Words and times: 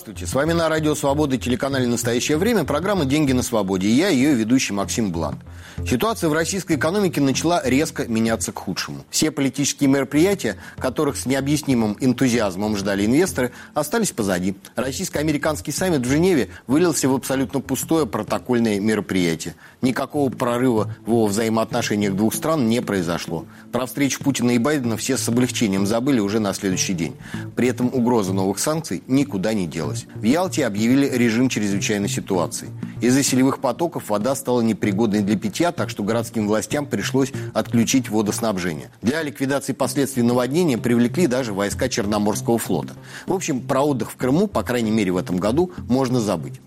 Здравствуйте, 0.00 0.32
с 0.32 0.34
вами 0.34 0.54
на 0.54 0.70
Радио 0.70 0.94
Свобода 0.94 1.36
и 1.36 1.38
телеканале 1.38 1.86
«Настоящее 1.86 2.38
время» 2.38 2.64
программа 2.64 3.04
«Деньги 3.04 3.32
на 3.32 3.42
свободе» 3.42 3.86
и 3.86 3.90
я, 3.90 4.08
ее 4.08 4.32
ведущий 4.32 4.72
Максим 4.72 5.12
Блант. 5.12 5.40
Ситуация 5.86 6.30
в 6.30 6.32
российской 6.32 6.76
экономике 6.76 7.20
начала 7.20 7.60
резко 7.62 8.06
меняться 8.08 8.50
к 8.50 8.58
худшему. 8.58 9.04
Все 9.10 9.30
политические 9.30 9.90
мероприятия, 9.90 10.56
которых 10.78 11.18
с 11.18 11.26
необъяснимым 11.26 11.98
энтузиазмом 12.00 12.78
ждали 12.78 13.04
инвесторы, 13.04 13.52
остались 13.74 14.10
позади. 14.10 14.54
Российско-американский 14.74 15.70
саммит 15.70 16.06
в 16.06 16.10
Женеве 16.10 16.48
вылился 16.66 17.06
в 17.06 17.14
абсолютно 17.14 17.60
пустое 17.60 18.06
протокольное 18.06 18.80
мероприятие. 18.80 19.54
Никакого 19.82 20.30
прорыва 20.30 20.94
в 21.04 21.26
взаимоотношениях 21.26 22.14
двух 22.14 22.34
стран 22.34 22.70
не 22.70 22.80
произошло. 22.80 23.44
Про 23.70 23.84
встречу 23.84 24.24
Путина 24.24 24.52
и 24.52 24.58
Байдена 24.58 24.96
все 24.96 25.18
с 25.18 25.28
облегчением 25.28 25.86
забыли 25.86 26.20
уже 26.20 26.40
на 26.40 26.54
следующий 26.54 26.94
день. 26.94 27.16
При 27.54 27.68
этом 27.68 27.88
угроза 27.92 28.32
новых 28.32 28.58
санкций 28.58 29.02
никуда 29.06 29.52
не 29.52 29.66
делась. 29.66 29.89
В 30.14 30.22
Ялте 30.22 30.66
объявили 30.66 31.08
режим 31.08 31.48
чрезвычайной 31.48 32.08
ситуации. 32.08 32.68
Из-за 33.00 33.22
селевых 33.22 33.60
потоков 33.60 34.10
вода 34.10 34.34
стала 34.34 34.60
непригодной 34.60 35.22
для 35.22 35.38
питья, 35.38 35.72
так 35.72 35.88
что 35.88 36.02
городским 36.02 36.46
властям 36.46 36.86
пришлось 36.86 37.32
отключить 37.54 38.10
водоснабжение. 38.10 38.90
Для 39.00 39.22
ликвидации 39.22 39.72
последствий 39.72 40.22
наводнения 40.22 40.76
привлекли 40.76 41.26
даже 41.26 41.52
войска 41.52 41.88
Черноморского 41.88 42.58
флота. 42.58 42.94
В 43.26 43.32
общем, 43.32 43.60
про 43.60 43.80
отдых 43.80 44.12
в 44.12 44.16
Крыму, 44.16 44.46
по 44.46 44.62
крайней 44.62 44.90
мере 44.90 45.12
в 45.12 45.16
этом 45.16 45.38
году, 45.38 45.72
можно 45.88 46.20
забыть. 46.20 46.60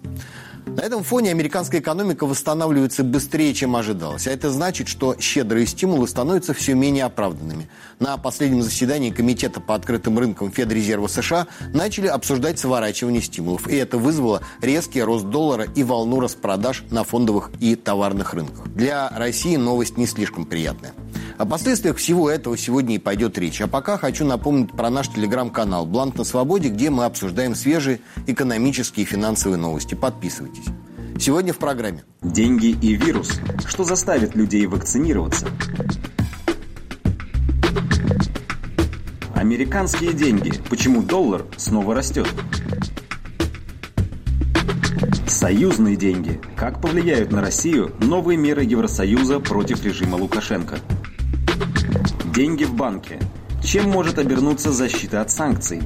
На 0.65 0.81
этом 0.81 1.03
фоне 1.03 1.31
американская 1.31 1.81
экономика 1.81 2.25
восстанавливается 2.25 3.03
быстрее, 3.03 3.53
чем 3.53 3.75
ожидалось. 3.75 4.27
А 4.27 4.31
это 4.31 4.49
значит, 4.49 4.87
что 4.87 5.15
щедрые 5.19 5.67
стимулы 5.67 6.07
становятся 6.07 6.53
все 6.53 6.73
менее 6.73 7.05
оправданными. 7.05 7.69
На 7.99 8.17
последнем 8.17 8.63
заседании 8.63 9.11
Комитета 9.11 9.59
по 9.59 9.75
открытым 9.75 10.17
рынкам 10.17 10.51
Федрезерва 10.51 11.07
США 11.07 11.47
начали 11.73 12.07
обсуждать 12.07 12.59
сворачивание 12.59 13.21
стимулов. 13.21 13.67
И 13.67 13.75
это 13.75 13.97
вызвало 13.97 14.41
резкий 14.61 15.01
рост 15.01 15.25
доллара 15.25 15.67
и 15.75 15.83
волну 15.83 16.19
распродаж 16.19 16.83
на 16.89 17.03
фондовых 17.03 17.51
и 17.59 17.75
товарных 17.75 18.33
рынках. 18.33 18.67
Для 18.69 19.09
России 19.09 19.55
новость 19.57 19.97
не 19.97 20.07
слишком 20.07 20.45
приятная. 20.45 20.93
О 21.37 21.45
последствиях 21.45 21.97
всего 21.97 22.29
этого 22.29 22.57
сегодня 22.57 22.95
и 22.95 22.99
пойдет 22.99 23.37
речь. 23.37 23.59
А 23.61 23.67
пока 23.67 23.97
хочу 23.97 24.23
напомнить 24.23 24.71
про 24.71 24.89
наш 24.89 25.09
телеграм-канал 25.09 25.85
«Блант 25.85 26.15
на 26.17 26.23
свободе», 26.23 26.69
где 26.69 26.89
мы 26.89 27.05
обсуждаем 27.05 27.55
свежие 27.55 28.01
экономические 28.27 29.05
и 29.05 29.09
финансовые 29.09 29.57
новости. 29.57 29.95
Подписывайтесь. 29.95 30.52
Сегодня 31.19 31.53
в 31.53 31.57
программе. 31.57 32.03
Деньги 32.21 32.67
и 32.67 32.95
вирус. 32.95 33.39
Что 33.65 33.83
заставит 33.83 34.35
людей 34.35 34.65
вакцинироваться? 34.67 35.47
Американские 39.33 40.13
деньги. 40.13 40.53
Почему 40.69 41.01
доллар 41.01 41.45
снова 41.57 41.95
растет? 41.95 42.27
Союзные 45.27 45.95
деньги. 45.95 46.39
Как 46.55 46.81
повлияют 46.81 47.31
на 47.31 47.41
Россию 47.41 47.93
новые 47.99 48.37
меры 48.37 48.63
Евросоюза 48.63 49.39
против 49.39 49.83
режима 49.83 50.15
Лукашенко? 50.15 50.79
Деньги 52.33 52.63
в 52.63 52.73
банке. 52.73 53.19
Чем 53.63 53.89
может 53.89 54.19
обернуться 54.19 54.71
защита 54.71 55.21
от 55.21 55.31
санкций? 55.31 55.81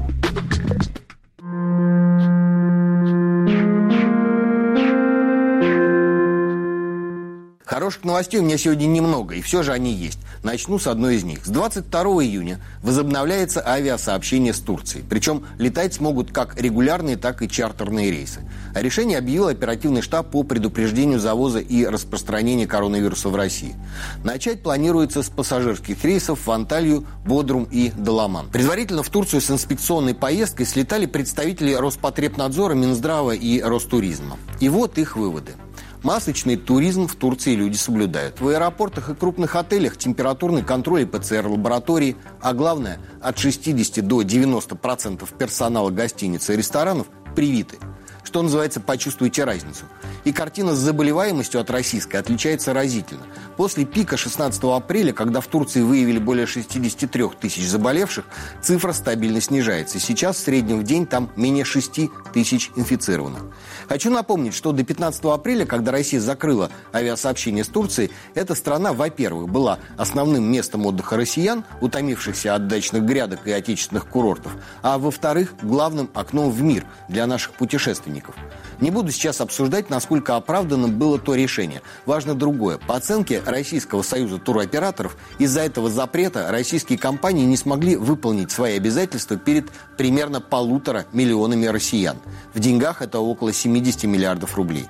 Хороших 7.87 8.03
новостей 8.03 8.41
у 8.41 8.43
меня 8.43 8.57
сегодня 8.57 8.85
немного, 8.85 9.35
и 9.35 9.41
все 9.41 9.63
же 9.63 9.71
они 9.71 9.93
есть. 9.93 10.19
Начну 10.43 10.77
с 10.77 10.87
одной 10.87 11.15
из 11.15 11.23
них. 11.23 11.45
С 11.45 11.47
22 11.47 12.01
июня 12.21 12.59
возобновляется 12.83 13.65
авиасообщение 13.65 14.53
с 14.53 14.59
Турцией. 14.59 15.05
Причем 15.09 15.45
летать 15.57 15.93
смогут 15.93 16.33
как 16.33 16.59
регулярные, 16.59 17.15
так 17.15 17.41
и 17.41 17.47
чартерные 17.47 18.11
рейсы. 18.11 18.41
А 18.75 18.81
решение 18.81 19.17
объявил 19.17 19.47
оперативный 19.47 20.01
штаб 20.01 20.31
по 20.31 20.43
предупреждению 20.43 21.21
завоза 21.21 21.59
и 21.59 21.85
распространения 21.85 22.67
коронавируса 22.67 23.29
в 23.29 23.37
России. 23.37 23.73
Начать 24.21 24.63
планируется 24.63 25.23
с 25.23 25.29
пассажирских 25.29 26.03
рейсов 26.03 26.45
в 26.45 26.51
Анталью, 26.51 27.05
Бодрум 27.25 27.69
и 27.71 27.91
Даламан. 27.91 28.49
Предварительно 28.49 29.01
в 29.01 29.09
Турцию 29.09 29.39
с 29.39 29.49
инспекционной 29.49 30.13
поездкой 30.13 30.65
слетали 30.65 31.05
представители 31.05 31.71
Роспотребнадзора, 31.71 32.73
Минздрава 32.73 33.31
и 33.31 33.61
Ростуризма. 33.61 34.35
И 34.59 34.67
вот 34.67 34.97
их 34.97 35.15
выводы. 35.15 35.53
Масочный 36.03 36.57
туризм 36.57 37.07
в 37.07 37.15
Турции 37.15 37.55
люди 37.55 37.75
соблюдают. 37.75 38.39
В 38.39 38.47
аэропортах 38.47 39.09
и 39.09 39.15
крупных 39.15 39.55
отелях 39.55 39.97
температурный 39.97 40.63
контроль 40.63 41.01
и 41.01 41.05
ПЦР-лаборатории, 41.05 42.15
а 42.41 42.53
главное, 42.53 42.99
от 43.21 43.39
60 43.39 44.05
до 44.07 44.21
90% 44.21 45.27
персонала 45.37 45.89
гостиниц 45.89 46.49
и 46.49 46.55
ресторанов 46.55 47.07
привиты. 47.35 47.77
Что 48.27 48.41
называется, 48.41 48.81
почувствуйте 48.81 49.45
разницу. 49.45 49.85
И 50.25 50.33
картина 50.33 50.75
с 50.75 50.79
заболеваемостью 50.79 51.61
от 51.61 51.69
российской 51.69 52.17
отличается 52.17 52.73
разительно. 52.73 53.23
После 53.55 53.85
пика 53.85 54.17
16 54.17 54.61
апреля, 54.65 55.13
когда 55.13 55.39
в 55.39 55.47
Турции 55.47 55.81
выявили 55.81 56.19
более 56.19 56.45
63 56.45 57.23
тысяч 57.39 57.65
заболевших, 57.65 58.25
цифра 58.61 58.91
стабильно 58.91 59.39
снижается. 59.39 59.97
Сейчас 59.97 60.35
в 60.35 60.39
среднем 60.39 60.81
в 60.81 60.83
день 60.83 61.05
там 61.05 61.29
менее 61.37 61.63
6 61.63 62.01
тысяч 62.33 62.69
инфицированных. 62.75 63.43
Хочу 63.87 64.11
напомнить, 64.11 64.53
что 64.53 64.73
до 64.73 64.83
15 64.83 65.23
апреля, 65.23 65.65
когда 65.65 65.93
Россия 65.93 66.19
закрыла 66.19 66.69
авиасообщение 66.93 67.63
с 67.63 67.69
Турцией, 67.69 68.11
эта 68.35 68.55
страна, 68.55 68.91
во-первых, 68.91 69.47
была 69.47 69.79
основным 69.95 70.51
местом 70.51 70.85
отдыха 70.85 71.15
россиян, 71.15 71.63
утомившихся 71.79 72.55
от 72.55 72.67
дачных 72.67 73.03
грядок 73.03 73.47
и 73.47 73.51
отечественных 73.51 74.05
курортов, 74.05 74.51
а 74.81 74.97
во-вторых, 74.97 75.53
главным 75.61 76.09
окном 76.13 76.51
в 76.51 76.61
мир 76.61 76.85
для 77.07 77.25
наших 77.25 77.53
путешественников. 77.53 78.16
Не 78.79 78.91
буду 78.91 79.11
сейчас 79.11 79.41
обсуждать, 79.41 79.89
насколько 79.89 80.35
оправданным 80.35 80.97
было 80.97 81.17
то 81.17 81.33
решение. 81.35 81.81
Важно 82.05 82.35
другое. 82.35 82.77
По 82.77 82.95
оценке 82.95 83.41
Российского 83.45 84.03
союза 84.03 84.37
туроператоров, 84.37 85.17
из-за 85.39 85.61
этого 85.61 85.89
запрета 85.89 86.47
российские 86.51 86.99
компании 86.99 87.45
не 87.45 87.57
смогли 87.57 87.95
выполнить 87.95 88.51
свои 88.51 88.77
обязательства 88.77 89.37
перед 89.37 89.71
примерно 89.97 90.41
полутора 90.41 91.05
миллионами 91.11 91.65
россиян. 91.65 92.17
В 92.53 92.59
деньгах 92.59 93.01
это 93.01 93.19
около 93.19 93.51
70 93.51 94.03
миллиардов 94.03 94.55
рублей. 94.55 94.87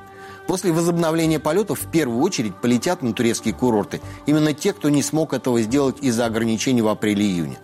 После 0.48 0.72
возобновления 0.72 1.40
полетов 1.40 1.82
в 1.82 1.92
первую 1.92 2.22
очередь 2.22 2.56
полетят 2.56 3.02
на 3.02 3.14
турецкие 3.14 3.54
курорты 3.54 4.02
именно 4.26 4.54
те, 4.54 4.72
кто 4.72 4.90
не 4.90 5.04
смог 5.04 5.34
этого 5.34 5.62
сделать 5.62 5.98
из-за 6.02 6.26
ограничений 6.26 6.82
в 6.82 6.88
апреле-июне. 6.88 7.58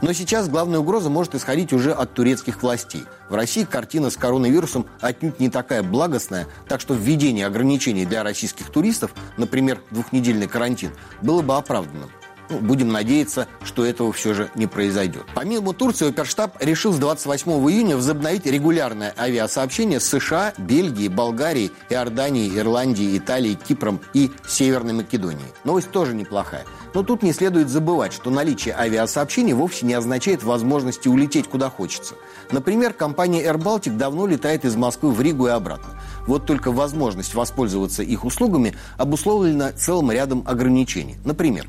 Но 0.00 0.12
сейчас 0.12 0.48
главная 0.48 0.78
угроза 0.78 1.10
может 1.10 1.34
исходить 1.34 1.72
уже 1.72 1.92
от 1.92 2.14
турецких 2.14 2.62
властей. 2.62 3.04
В 3.28 3.34
России 3.34 3.64
картина 3.64 4.10
с 4.10 4.16
коронавирусом 4.16 4.86
отнюдь 5.00 5.40
не 5.40 5.50
такая 5.50 5.82
благостная, 5.82 6.46
так 6.68 6.80
что 6.80 6.94
введение 6.94 7.46
ограничений 7.46 8.06
для 8.06 8.22
российских 8.22 8.70
туристов, 8.70 9.12
например, 9.36 9.82
двухнедельный 9.90 10.46
карантин, 10.46 10.92
было 11.20 11.42
бы 11.42 11.56
оправданным. 11.56 12.10
Ну, 12.50 12.58
будем 12.58 12.88
надеяться, 12.88 13.46
что 13.62 13.84
этого 13.84 14.12
все 14.12 14.32
же 14.34 14.50
не 14.54 14.66
произойдет. 14.66 15.24
Помимо 15.34 15.74
Турции, 15.74 16.08
Оперштаб 16.08 16.56
решил 16.62 16.92
с 16.92 16.98
28 16.98 17.50
июня 17.70 17.96
возобновить 17.96 18.46
регулярное 18.46 19.14
авиасообщение 19.18 20.00
с 20.00 20.04
США, 20.04 20.54
Бельгией, 20.56 21.08
Болгарией, 21.08 21.72
Иорданией, 21.90 22.58
Ирландией, 22.58 23.18
Италией, 23.18 23.56
Кипром 23.56 24.00
и 24.14 24.30
Северной 24.46 24.94
Македонией. 24.94 25.52
Новость 25.64 25.90
тоже 25.90 26.14
неплохая. 26.14 26.64
Но 26.94 27.02
тут 27.02 27.22
не 27.22 27.32
следует 27.32 27.68
забывать, 27.68 28.12
что 28.12 28.30
наличие 28.30 28.74
авиасообщений 28.74 29.52
вовсе 29.52 29.84
не 29.84 29.94
означает 29.94 30.42
возможности 30.42 31.08
улететь 31.08 31.48
куда 31.48 31.68
хочется. 31.68 32.14
Например, 32.50 32.92
компания 32.94 33.44
Air 33.44 33.58
Baltic 33.58 33.96
давно 33.96 34.26
летает 34.26 34.64
из 34.64 34.74
Москвы 34.74 35.12
в 35.12 35.20
Ригу 35.20 35.48
и 35.48 35.50
обратно. 35.50 36.00
Вот 36.28 36.44
только 36.44 36.70
возможность 36.70 37.34
воспользоваться 37.34 38.02
их 38.02 38.26
услугами 38.26 38.74
обусловлена 38.98 39.72
целым 39.72 40.12
рядом 40.12 40.44
ограничений. 40.46 41.16
Например, 41.24 41.66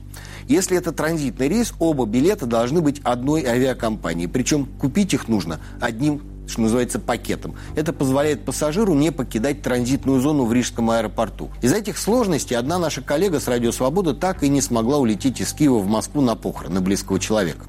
если 0.50 0.78
это 0.78 0.92
транзитный 0.92 1.48
рейс, 1.48 1.74
оба 1.80 2.06
билета 2.06 2.46
должны 2.46 2.82
быть 2.82 3.00
одной 3.06 3.46
авиакомпании. 3.46 4.26
Причем 4.26 4.66
купить 4.66 5.14
их 5.14 5.30
нужно 5.30 5.62
одним 5.80 6.22
что 6.50 6.62
называется, 6.62 7.00
пакетом. 7.00 7.54
Это 7.76 7.94
позволяет 7.94 8.44
пассажиру 8.44 8.96
не 8.96 9.12
покидать 9.12 9.62
транзитную 9.62 10.20
зону 10.20 10.46
в 10.46 10.52
Рижском 10.52 10.90
аэропорту. 10.90 11.52
Из-за 11.62 11.76
этих 11.76 12.00
сложностей 12.00 12.58
одна 12.58 12.80
наша 12.80 13.04
коллега 13.04 13.40
с 13.40 13.48
«Радио 13.48 13.72
Свобода» 13.72 14.16
так 14.16 14.42
и 14.42 14.50
не 14.50 14.60
смогла 14.60 14.98
улететь 14.98 15.40
из 15.42 15.54
Киева 15.54 15.78
в 15.78 15.86
Москву 15.86 16.22
на 16.22 16.34
похороны 16.36 16.82
близкого 16.82 17.20
человека. 17.20 17.68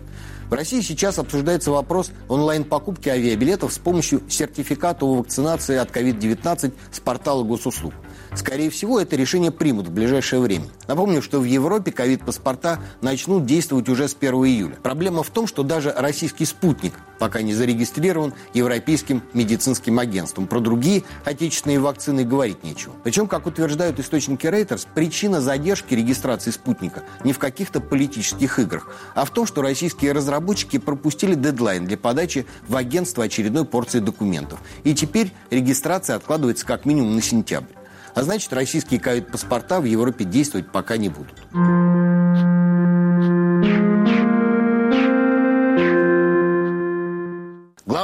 В 0.51 0.53
России 0.53 0.81
сейчас 0.81 1.21
обсуждается 1.21 1.71
вопрос 1.71 2.11
онлайн-покупки 2.29 3.09
авиабилетов 3.09 3.73
с 3.73 3.79
помощью 3.79 4.21
сертификата 4.29 5.07
о 5.07 5.15
вакцинации 5.15 5.77
от 5.77 5.97
COVID-19 5.97 6.73
с 6.91 6.99
портала 6.99 7.45
госуслуг. 7.45 7.95
Скорее 8.35 8.71
всего, 8.71 9.01
это 9.01 9.17
решение 9.17 9.51
примут 9.51 9.89
в 9.89 9.93
ближайшее 9.93 10.41
время. 10.41 10.67
Напомню, 10.87 11.21
что 11.23 11.41
в 11.41 11.45
Европе 11.45 11.91
ковид-паспорта 11.91 12.81
начнут 13.01 13.45
действовать 13.45 13.89
уже 13.89 14.09
с 14.09 14.17
1 14.19 14.35
июля. 14.35 14.77
Проблема 14.83 15.23
в 15.23 15.31
том, 15.31 15.47
что 15.47 15.63
даже 15.63 15.93
российский 15.97 16.45
спутник 16.45 16.95
пока 17.19 17.43
не 17.43 17.53
зарегистрирован 17.55 18.33
Европейским 18.55 19.23
медицинским 19.35 19.99
агентством. 19.99 20.47
Про 20.47 20.61
другие 20.61 21.05
отечественные 21.25 21.79
вакцины 21.79 22.25
говорить 22.25 22.65
нечего. 22.65 22.95
Причем, 23.05 23.29
как 23.29 23.47
утверждают 23.47 24.01
источники 24.01 24.47
Reuters, 24.47 24.87
причина 24.95 25.41
задержки 25.41 25.95
регистрации 25.95 26.51
спутника 26.51 27.03
не 27.23 27.33
в 27.33 27.39
каких-то 27.39 27.81
политических 27.81 28.59
играх, 28.59 28.89
а 29.15 29.25
в 29.25 29.31
том, 29.31 29.47
что 29.47 29.61
российские 29.61 30.13
разработчики 30.13 30.79
пропустили 30.79 31.35
дедлайн 31.35 31.85
для 31.85 31.99
подачи 31.99 32.47
в 32.67 32.75
агентство 32.77 33.25
очередной 33.25 33.65
порции 33.65 34.01
документов. 34.01 34.61
И 34.85 34.95
теперь 34.95 35.33
регистрация 35.51 36.17
откладывается 36.17 36.65
как 36.65 36.87
минимум 36.87 37.17
на 37.17 37.23
сентябрь. 37.23 37.80
А 38.15 38.23
значит, 38.23 38.53
российские 38.53 39.01
ковид-паспорта 39.01 39.81
в 39.81 39.85
Европе 39.85 40.25
действовать 40.25 40.71
пока 40.71 40.97
не 40.97 41.09
будут. 41.09 41.35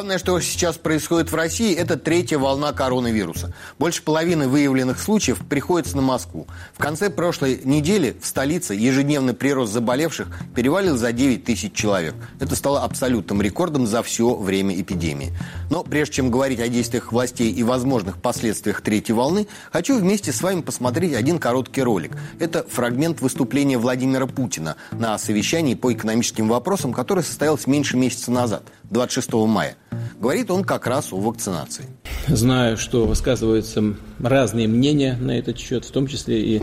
Главное, 0.06 0.18
что 0.20 0.38
сейчас 0.38 0.78
происходит 0.78 1.32
в 1.32 1.34
России, 1.34 1.74
это 1.74 1.96
третья 1.96 2.38
волна 2.38 2.72
коронавируса. 2.72 3.52
Больше 3.76 4.04
половины 4.04 4.46
выявленных 4.46 5.00
случаев 5.00 5.40
приходится 5.48 5.96
на 5.96 6.02
Москву. 6.02 6.46
В 6.74 6.78
конце 6.78 7.10
прошлой 7.10 7.60
недели 7.64 8.16
в 8.22 8.24
столице 8.24 8.74
ежедневный 8.74 9.34
прирост 9.34 9.72
заболевших 9.72 10.28
перевалил 10.54 10.96
за 10.96 11.10
9 11.10 11.42
тысяч 11.42 11.72
человек. 11.72 12.14
Это 12.38 12.54
стало 12.54 12.84
абсолютным 12.84 13.42
рекордом 13.42 13.88
за 13.88 14.04
все 14.04 14.36
время 14.36 14.80
эпидемии. 14.80 15.32
Но 15.70 15.82
прежде 15.82 16.14
чем 16.14 16.30
говорить 16.30 16.60
о 16.60 16.68
действиях 16.68 17.10
властей 17.10 17.50
и 17.50 17.64
возможных 17.64 18.18
последствиях 18.22 18.82
третьей 18.82 19.16
волны, 19.16 19.48
хочу 19.72 19.98
вместе 19.98 20.30
с 20.30 20.40
вами 20.40 20.60
посмотреть 20.60 21.14
один 21.14 21.40
короткий 21.40 21.82
ролик. 21.82 22.12
Это 22.38 22.64
фрагмент 22.68 23.20
выступления 23.22 23.76
Владимира 23.76 24.26
Путина 24.26 24.76
на 24.92 25.18
совещании 25.18 25.74
по 25.74 25.92
экономическим 25.92 26.46
вопросам, 26.46 26.92
которое 26.92 27.22
состоялось 27.22 27.66
меньше 27.66 27.96
месяца 27.96 28.30
назад, 28.30 28.62
26 28.84 29.32
мая. 29.32 29.76
Говорит 30.20 30.50
он 30.50 30.64
как 30.64 30.86
раз 30.86 31.12
о 31.12 31.16
вакцинации. 31.16 31.84
Знаю, 32.28 32.76
что 32.76 33.06
высказываются 33.06 33.94
разные 34.18 34.68
мнения 34.68 35.16
на 35.20 35.38
этот 35.38 35.58
счет, 35.58 35.84
в 35.84 35.90
том 35.90 36.06
числе 36.06 36.42
и 36.42 36.62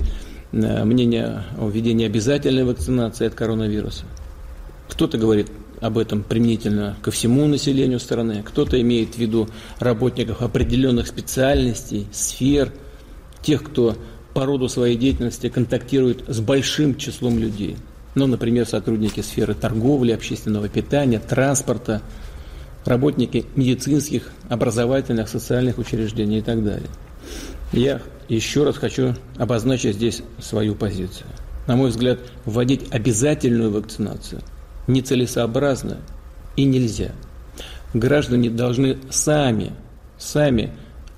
э, 0.51 0.83
мнение 0.83 1.43
о 1.57 1.69
введении 1.69 2.05
обязательной 2.05 2.63
вакцинации 2.63 3.27
от 3.27 3.35
коронавируса. 3.35 4.03
Кто-то 4.89 5.17
говорит 5.17 5.49
об 5.79 5.97
этом 5.97 6.23
применительно 6.23 6.97
ко 7.01 7.11
всему 7.11 7.47
населению 7.47 7.99
страны, 7.99 8.43
кто-то 8.43 8.79
имеет 8.81 9.15
в 9.15 9.17
виду 9.17 9.49
работников 9.79 10.41
определенных 10.41 11.07
специальностей, 11.07 12.07
сфер, 12.11 12.71
тех, 13.41 13.63
кто 13.63 13.97
по 14.33 14.45
роду 14.45 14.67
своей 14.69 14.97
деятельности 14.97 15.49
контактирует 15.49 16.23
с 16.27 16.39
большим 16.39 16.95
числом 16.95 17.37
людей. 17.37 17.77
Ну, 18.15 18.27
например, 18.27 18.67
сотрудники 18.67 19.21
сферы 19.21 19.53
торговли, 19.53 20.11
общественного 20.11 20.69
питания, 20.69 21.19
транспорта– 21.19 22.01
работники 22.85 23.45
медицинских, 23.55 24.29
образовательных, 24.49 25.29
социальных 25.29 25.77
учреждений 25.77 26.39
и 26.39 26.41
так 26.41 26.63
далее. 26.63 26.89
Я 27.71 28.01
еще 28.29 28.63
раз 28.63 28.77
хочу 28.77 29.15
обозначить 29.37 29.95
здесь 29.95 30.21
свою 30.39 30.75
позицию. 30.75 31.27
На 31.67 31.75
мой 31.75 31.89
взгляд, 31.89 32.19
вводить 32.45 32.91
обязательную 32.91 33.71
вакцинацию 33.71 34.41
нецелесообразно 34.87 35.97
и 36.55 36.65
нельзя. 36.65 37.11
Граждане 37.93 38.49
должны 38.49 38.97
сами, 39.09 39.71
сами 40.17 40.71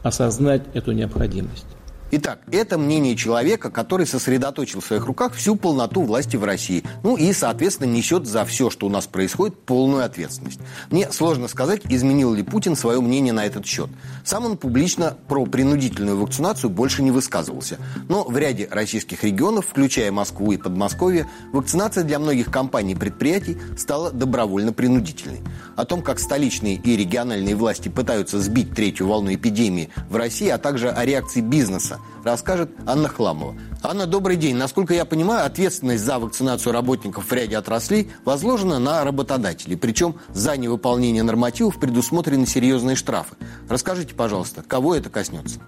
осознать 0.04 0.64
эту 0.74 0.92
необходимость. 0.92 1.66
Итак, 2.12 2.40
это 2.52 2.78
мнение 2.78 3.16
человека, 3.16 3.72
который 3.72 4.06
сосредоточил 4.06 4.80
в 4.80 4.86
своих 4.86 5.06
руках 5.08 5.34
всю 5.34 5.56
полноту 5.56 6.04
власти 6.04 6.38
в 6.38 6.44
России. 6.44 6.84
Ну 7.04 7.18
и, 7.18 7.34
соответственно, 7.34 7.92
несет 7.92 8.28
за 8.28 8.46
все, 8.46 8.70
что 8.70 8.86
у 8.86 8.90
нас 8.90 9.08
происходит, 9.08 9.60
полную 9.64 10.06
ответственность. 10.06 10.60
Мне 10.92 11.12
сложно 11.12 11.48
сказать, 11.48 11.82
изменил 11.90 12.32
ли 12.34 12.44
Путин 12.44 12.76
свое 12.76 13.02
мнение 13.02 13.34
на 13.34 13.44
этот 13.44 13.66
счет. 13.66 13.90
Сам 14.24 14.46
он 14.46 14.58
публично 14.58 15.18
про 15.28 15.46
принудительную 15.48 16.18
вакцинацию 16.18 16.70
больше 16.70 17.02
не 17.02 17.10
высказывался. 17.10 17.80
Но 18.08 18.24
в 18.24 18.38
ряде 18.38 18.68
российских 18.70 19.24
регионов, 19.24 19.66
включая 19.68 20.12
Москву 20.12 20.52
и 20.52 20.58
Подмосковье, 20.58 21.28
вакцинация 21.54 22.04
для 22.04 22.20
многих 22.20 22.52
компаний 22.52 22.94
и 22.94 22.96
предприятий 22.96 23.58
стала 23.78 24.12
добровольно-принудительной. 24.12 25.42
О 25.76 25.86
том, 25.86 26.04
как 26.04 26.20
столичные 26.20 26.76
и 26.76 26.96
региональные 26.96 27.56
власти 27.56 27.90
пытаются 27.90 28.40
сбить 28.40 28.76
третью 28.76 29.08
волну 29.08 29.34
эпидемии 29.34 29.90
в 30.10 30.16
России, 30.16 30.50
а 30.50 30.60
также 30.60 30.90
о 30.90 31.04
реакции 31.04 31.42
бизнеса 31.42 31.95
бизнеса, 31.96 32.00
расскажет 32.24 32.72
Анна 32.86 33.08
Хламова. 33.08 33.56
Анна, 33.84 34.06
добрый 34.06 34.36
день. 34.36 34.56
Насколько 34.56 34.94
я 34.94 35.06
понимаю, 35.06 35.46
ответственность 35.46 36.04
за 36.04 36.20
вакцинацию 36.20 36.74
работников 36.74 37.26
в 37.26 37.34
ряде 37.34 37.58
отраслей 37.58 38.12
возложена 38.24 38.80
на 38.80 39.04
работодателей. 39.04 39.78
Причем 39.78 40.16
за 40.30 40.58
невыполнение 40.58 41.24
нормативов 41.24 41.80
предусмотрены 41.80 42.46
серьезные 42.46 42.96
штрафы. 42.96 43.36
Расскажите, 43.70 44.16
пожалуйста, 44.16 44.64
кого 44.64 44.96
это 44.96 45.10
коснется? 45.10 45.60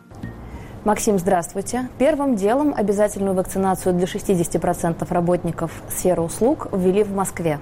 Максим, 0.84 1.20
здравствуйте. 1.20 1.90
Первым 2.00 2.36
делом 2.36 2.74
обязательную 2.76 3.36
вакцинацию 3.36 3.94
для 3.94 4.06
60% 4.06 5.06
работников 5.14 5.72
сферы 5.90 6.22
услуг 6.22 6.68
ввели 6.72 7.04
в 7.04 7.12
Москве. 7.14 7.60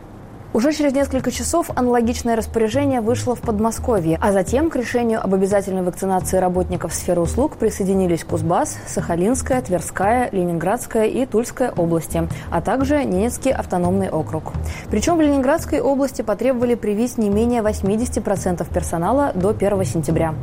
Уже 0.56 0.72
через 0.72 0.94
несколько 0.94 1.32
часов 1.32 1.70
аналогичное 1.76 2.38
распоряжение 2.38 3.02
вышло 3.02 3.36
в 3.36 3.42
Подмосковье, 3.42 4.18
а 4.22 4.32
затем 4.32 4.70
к 4.70 4.78
решению 4.78 5.22
об 5.22 5.34
обязательной 5.34 5.82
вакцинации 5.82 6.38
работников 6.38 6.94
сферы 6.94 7.20
услуг 7.20 7.58
присоединились 7.58 8.24
Кузбасс, 8.24 8.78
Сахалинская, 8.88 9.62
Тверская, 9.62 10.30
Ленинградская 10.32 11.08
и 11.08 11.26
Тульская 11.26 11.74
области, 11.76 12.30
а 12.52 12.62
также 12.62 13.04
Ненецкий 13.04 13.52
автономный 13.52 14.10
округ. 14.10 14.54
Причем 14.90 15.18
в 15.18 15.22
Ленинградской 15.22 15.82
области 15.82 16.22
потребовали 16.22 16.76
привить 16.76 17.18
не 17.18 17.30
менее 17.30 17.62
80% 17.62 18.66
персонала 18.74 19.34
до 19.36 19.50
1 19.50 19.84
сентября. 19.84 20.36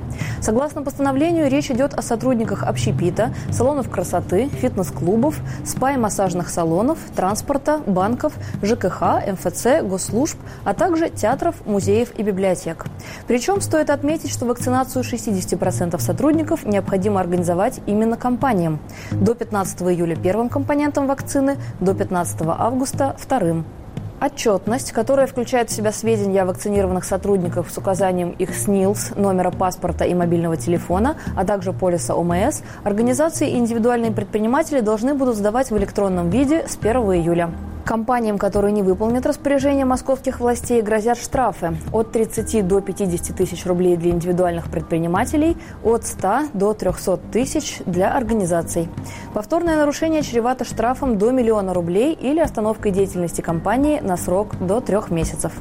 Согласно 0.42 0.82
постановлению, 0.82 1.48
речь 1.48 1.70
идет 1.70 1.94
о 1.94 2.02
сотрудниках 2.02 2.64
общепита, 2.64 3.32
салонов 3.50 3.88
красоты, 3.88 4.50
фитнес-клубов, 4.60 5.36
спа 5.64 5.92
и 5.92 5.96
массажных 5.96 6.50
салонов, 6.50 6.98
транспорта, 7.16 7.80
банков, 7.86 8.34
ЖКХ, 8.62 9.26
МФЦ, 9.26 9.82
гос 9.82 10.01
служб, 10.02 10.38
а 10.64 10.74
также 10.74 11.08
театров, 11.08 11.56
музеев 11.64 12.12
и 12.18 12.22
библиотек. 12.22 12.86
Причем 13.26 13.60
стоит 13.60 13.90
отметить, 13.90 14.30
что 14.30 14.46
вакцинацию 14.46 15.02
60% 15.02 15.98
сотрудников 16.00 16.64
необходимо 16.64 17.20
организовать 17.20 17.80
именно 17.86 18.16
компаниям. 18.16 18.80
До 19.10 19.34
15 19.34 19.82
июля 19.82 20.16
первым 20.16 20.48
компонентом 20.48 21.06
вакцины, 21.06 21.56
до 21.80 21.94
15 21.94 22.42
августа 22.46 23.16
вторым. 23.18 23.64
Отчетность, 24.22 24.92
которая 24.92 25.26
включает 25.26 25.68
в 25.68 25.72
себя 25.72 25.90
сведения 25.90 26.42
о 26.42 26.44
вакцинированных 26.46 27.02
сотрудниках 27.02 27.68
с 27.68 27.76
указанием 27.76 28.30
их 28.30 28.54
СНИЛС, 28.54 29.16
номера 29.16 29.50
паспорта 29.50 30.04
и 30.04 30.14
мобильного 30.14 30.56
телефона, 30.56 31.16
а 31.36 31.44
также 31.44 31.72
полиса 31.72 32.14
ОМС, 32.14 32.62
организации 32.84 33.50
и 33.50 33.56
индивидуальные 33.56 34.12
предприниматели 34.12 34.78
должны 34.78 35.14
будут 35.14 35.34
сдавать 35.34 35.72
в 35.72 35.76
электронном 35.76 36.30
виде 36.30 36.64
с 36.68 36.76
1 36.76 36.96
июля. 37.14 37.50
Компаниям, 37.84 38.38
которые 38.38 38.72
не 38.72 38.82
выполнят 38.82 39.26
распоряжение 39.26 39.84
московских 39.84 40.38
властей, 40.38 40.82
грозят 40.82 41.18
штрафы 41.18 41.76
от 41.92 42.12
30 42.12 42.66
до 42.66 42.80
50 42.80 43.36
тысяч 43.36 43.66
рублей 43.66 43.96
для 43.96 44.12
индивидуальных 44.12 44.70
предпринимателей, 44.70 45.56
от 45.82 46.06
100 46.06 46.50
до 46.54 46.74
300 46.74 47.16
тысяч 47.32 47.80
для 47.84 48.14
организаций. 48.14 48.88
Повторное 49.34 49.76
нарушение 49.76 50.22
чревато 50.22 50.64
штрафом 50.64 51.18
до 51.18 51.32
миллиона 51.32 51.74
рублей 51.74 52.14
или 52.14 52.38
остановкой 52.38 52.92
деятельности 52.92 53.40
компании 53.40 53.98
на 54.00 54.16
срок 54.16 54.54
до 54.60 54.80
трех 54.80 55.10
месяцев. 55.10 55.52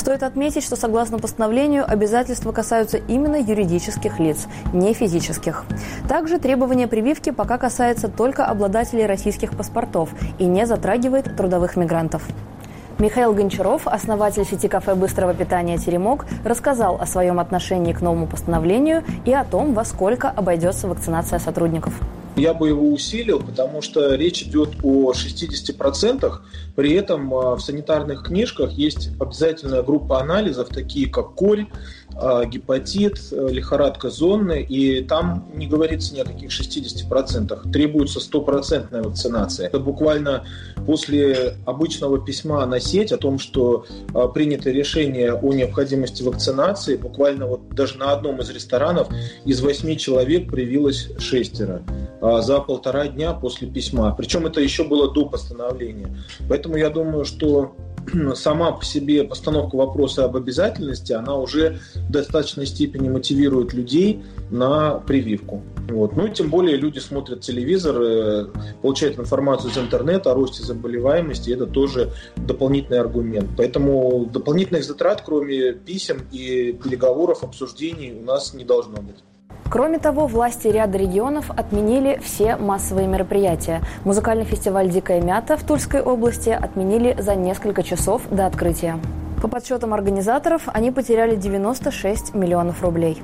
Стоит 0.00 0.22
отметить, 0.22 0.64
что 0.64 0.76
согласно 0.76 1.18
постановлению 1.18 1.84
обязательства 1.86 2.52
касаются 2.52 2.96
именно 2.96 3.36
юридических 3.36 4.18
лиц, 4.18 4.46
не 4.72 4.94
физических. 4.94 5.66
Также 6.08 6.38
требование 6.38 6.88
прививки 6.88 7.28
пока 7.28 7.58
касается 7.58 8.08
только 8.08 8.46
обладателей 8.46 9.04
российских 9.04 9.54
паспортов 9.54 10.08
и 10.38 10.46
не 10.46 10.66
затрагивает 10.66 11.36
трудовых 11.36 11.76
мигрантов. 11.76 12.22
Михаил 12.98 13.34
Гончаров, 13.34 13.86
основатель 13.86 14.46
сети 14.46 14.68
кафе 14.68 14.94
быстрого 14.94 15.34
питания 15.34 15.76
«Теремок», 15.76 16.24
рассказал 16.46 16.98
о 16.98 17.04
своем 17.04 17.38
отношении 17.38 17.92
к 17.92 18.00
новому 18.00 18.26
постановлению 18.26 19.04
и 19.26 19.34
о 19.34 19.44
том, 19.44 19.74
во 19.74 19.84
сколько 19.84 20.30
обойдется 20.30 20.88
вакцинация 20.88 21.38
сотрудников. 21.38 21.92
Я 22.40 22.54
бы 22.54 22.68
его 22.68 22.90
усилил, 22.90 23.38
потому 23.38 23.82
что 23.82 24.14
речь 24.14 24.42
идет 24.42 24.70
о 24.82 25.12
60%. 25.12 26.32
При 26.74 26.94
этом 26.94 27.34
а, 27.34 27.54
в 27.54 27.60
санитарных 27.60 28.22
книжках 28.22 28.72
есть 28.72 29.10
обязательная 29.20 29.82
группа 29.82 30.20
анализов, 30.22 30.68
такие 30.68 31.06
как 31.10 31.34
корь, 31.34 31.66
гепатит, 32.44 33.18
э, 33.32 33.48
лихорадка 33.50 34.10
зонная, 34.10 34.60
и 34.60 35.02
там 35.02 35.48
не 35.54 35.66
говорится 35.66 36.14
ни 36.14 36.20
о 36.20 36.24
каких 36.24 36.50
60%. 36.50 37.70
Требуется 37.72 38.20
стопроцентная 38.20 39.02
вакцинация. 39.02 39.66
Это 39.66 39.78
буквально 39.78 40.44
после 40.86 41.54
обычного 41.66 42.18
письма 42.18 42.64
на 42.66 42.80
сеть 42.80 43.12
о 43.12 43.16
том, 43.16 43.38
что 43.38 43.86
а, 44.14 44.28
принято 44.28 44.70
решение 44.70 45.34
о 45.34 45.52
необходимости 45.52 46.22
вакцинации, 46.22 46.96
буквально 46.96 47.46
вот 47.46 47.68
даже 47.70 47.98
на 47.98 48.12
одном 48.12 48.40
из 48.40 48.50
ресторанов 48.50 49.08
из 49.44 49.60
восьми 49.60 49.96
человек 49.98 50.50
привилось 50.50 51.10
шестеро 51.18 51.82
за 52.20 52.60
полтора 52.60 53.08
дня 53.08 53.32
после 53.32 53.68
письма. 53.68 54.14
Причем 54.16 54.46
это 54.46 54.60
еще 54.60 54.84
было 54.84 55.12
до 55.12 55.26
постановления. 55.26 56.14
Поэтому 56.48 56.76
я 56.76 56.90
думаю, 56.90 57.24
что 57.24 57.74
сама 58.34 58.72
по 58.72 58.84
себе 58.84 59.24
постановка 59.24 59.76
вопроса 59.76 60.24
об 60.24 60.36
обязательности, 60.36 61.12
она 61.12 61.36
уже 61.36 61.78
в 61.94 62.10
достаточной 62.10 62.66
степени 62.66 63.08
мотивирует 63.08 63.72
людей 63.72 64.22
на 64.50 64.94
прививку. 64.98 65.62
Вот. 65.88 66.16
Ну 66.16 66.26
и 66.26 66.32
тем 66.32 66.50
более 66.50 66.76
люди 66.76 66.98
смотрят 66.98 67.40
телевизор, 67.40 68.00
э, 68.00 68.46
получают 68.82 69.18
информацию 69.18 69.70
из 69.70 69.78
интернета 69.78 70.32
о 70.32 70.34
росте 70.34 70.62
заболеваемости, 70.62 71.50
это 71.50 71.66
тоже 71.66 72.12
дополнительный 72.36 73.00
аргумент. 73.00 73.50
Поэтому 73.56 74.26
дополнительных 74.26 74.84
затрат, 74.84 75.22
кроме 75.24 75.72
писем 75.72 76.26
и 76.30 76.72
переговоров, 76.72 77.42
обсуждений, 77.42 78.12
у 78.12 78.24
нас 78.24 78.54
не 78.54 78.64
должно 78.64 79.00
быть. 79.02 79.16
Кроме 79.68 79.98
того, 79.98 80.26
власти 80.26 80.68
ряда 80.68 80.98
регионов 80.98 81.50
отменили 81.50 82.18
все 82.22 82.56
массовые 82.56 83.06
мероприятия. 83.06 83.82
Музыкальный 84.04 84.44
фестиваль 84.44 84.88
«Дикая 84.88 85.20
мята» 85.20 85.56
в 85.56 85.62
Тульской 85.62 86.00
области 86.00 86.50
отменили 86.50 87.16
за 87.18 87.34
несколько 87.34 87.82
часов 87.82 88.22
до 88.30 88.46
открытия. 88.46 88.98
По 89.40 89.48
подсчетам 89.48 89.94
организаторов, 89.94 90.62
они 90.66 90.90
потеряли 90.90 91.36
96 91.36 92.34
миллионов 92.34 92.82
рублей. 92.82 93.22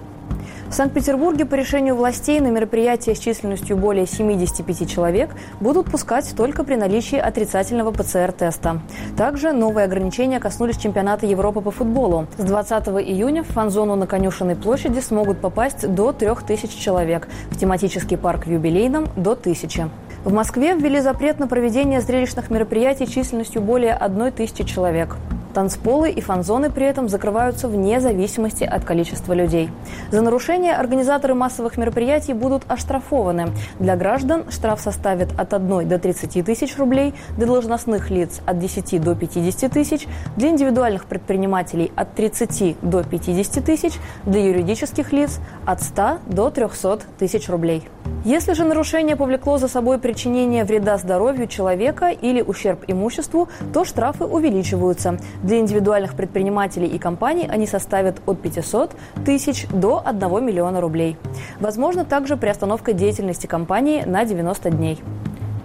В 0.69 0.75
Санкт-Петербурге 0.75 1.47
по 1.47 1.55
решению 1.55 1.95
властей 1.95 2.41
на 2.41 2.49
мероприятия 2.49 3.15
с 3.15 3.19
численностью 3.19 3.77
более 3.77 4.05
75 4.07 4.91
человек 4.91 5.31
будут 5.61 5.91
пускать 5.91 6.35
только 6.37 6.65
при 6.65 6.75
наличии 6.75 7.17
отрицательного 7.17 7.93
ПЦР-теста. 7.93 8.81
Также 9.17 9.53
новые 9.53 9.85
ограничения 9.85 10.41
коснулись 10.41 10.77
чемпионата 10.77 11.25
Европы 11.25 11.61
по 11.61 11.71
футболу. 11.71 12.27
С 12.37 12.43
20 12.43 12.89
июня 12.89 13.45
в 13.45 13.47
фан-зону 13.47 13.95
на 13.95 14.09
Конюшенной 14.09 14.57
площади 14.57 14.99
смогут 14.99 15.41
попасть 15.41 15.89
до 15.89 16.13
3000 16.13 16.79
человек, 16.79 17.29
в 17.51 17.59
тематический 17.59 18.19
парк 18.19 18.47
в 18.47 18.51
Юбилейном– 18.51 19.07
до 19.17 19.33
1000. 19.33 19.89
В 20.25 20.33
Москве 20.33 20.75
ввели 20.75 21.01
запрет 21.01 21.39
на 21.39 21.47
проведение 21.47 22.01
зрелищных 22.01 22.51
мероприятий 22.51 23.07
численностью 23.07 23.63
более 23.63 23.95
1000 23.95 24.65
человек. 24.65 25.17
Танцполы 25.57 26.11
и 26.11 26.21
фан-зоны 26.21 26.69
при 26.69 26.85
этом 26.85 27.09
закрываются 27.09 27.67
вне 27.67 27.99
зависимости 27.99 28.63
от 28.63 28.85
количества 28.85 29.33
людей. 29.33 29.71
За 30.11 30.21
нарушение 30.21 30.75
организаторы 30.75 31.35
массовых 31.35 31.79
мероприятий 31.79 32.35
будут 32.35 32.65
оштрафованы. 32.69 33.49
Для 33.79 33.97
граждан 33.97 34.45
штраф 34.51 34.83
составит 34.83 35.31
от 35.41 35.55
1 35.55 35.89
до 35.89 35.99
30 35.99 36.45
тысяч 36.45 36.77
рублей, 36.77 37.15
для 37.39 37.47
должностных 37.47 38.11
лиц 38.11 38.43
от 38.45 38.59
10 38.59 39.01
до 39.01 39.15
50 39.15 39.73
тысяч, 39.73 40.07
для 40.37 40.51
индивидуальных 40.51 41.07
предпринимателей 41.07 41.91
от 41.97 42.13
30 42.13 42.77
до 42.83 43.03
50 43.03 43.65
тысяч, 43.65 43.95
для 44.27 44.45
юридических 44.45 45.11
лиц 45.15 45.41
от 45.65 45.83
100 45.83 46.19
до 46.27 46.51
300 46.51 46.99
тысяч 47.19 47.49
рублей. 47.49 47.89
Если 48.25 48.55
же 48.55 48.65
нарушение 48.65 49.15
повлекло 49.15 49.57
за 49.57 49.69
собой 49.69 49.99
причинение 49.99 50.65
вреда 50.65 50.99
здоровью 50.99 51.47
человека 51.47 52.09
или 52.09 52.43
ущерб 52.43 52.83
имуществу, 52.89 53.49
то 53.73 53.85
штрафы 53.85 54.25
увеличиваются. 54.25 55.19
Для 55.45 55.61
индивидуальных 55.61 56.15
предпринимателей 56.15 56.89
и 56.89 56.99
компаний 56.99 57.47
они 57.49 57.67
составят 57.67 58.17
от 58.27 58.41
500 58.43 58.97
тысяч 59.25 59.69
до 59.69 60.03
1 60.05 60.45
миллиона 60.45 60.81
рублей. 60.81 61.17
Возможно 61.61 62.05
также 62.05 62.37
приостановка 62.37 62.93
деятельности 62.93 63.47
компании 63.47 64.03
на 64.05 64.25
90 64.25 64.71
дней. 64.71 65.01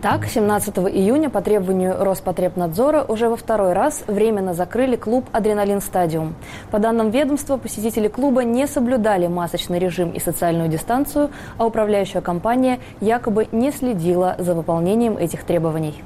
Так, 0.02 0.26
17 0.26 0.80
июня 0.80 1.30
по 1.30 1.42
требованию 1.42 1.96
Роспотребнадзора 2.04 3.04
уже 3.08 3.30
во 3.30 3.36
второй 3.36 3.74
раз 3.74 4.04
временно 4.08 4.56
закрыли 4.56 4.96
клуб 4.96 5.26
«Адреналин 5.32 5.80
Стадиум». 5.80 6.34
По 6.72 6.80
данным 6.80 7.12
ведомства, 7.12 7.58
посетители 7.58 8.08
клуба 8.08 8.44
не 8.44 8.66
соблюдали 8.66 9.28
масочный 9.28 9.78
режим 9.78 10.10
и 10.10 10.20
социальную 10.20 10.70
дистанцию, 10.70 11.30
а 11.60 11.68
управляющая 11.68 12.22
компания 12.22 12.80
якобы 13.00 13.48
не 13.52 13.72
следила 13.72 14.36
за 14.40 14.56
выполнением 14.56 15.18
этих 15.18 15.44
требований. 15.44 16.02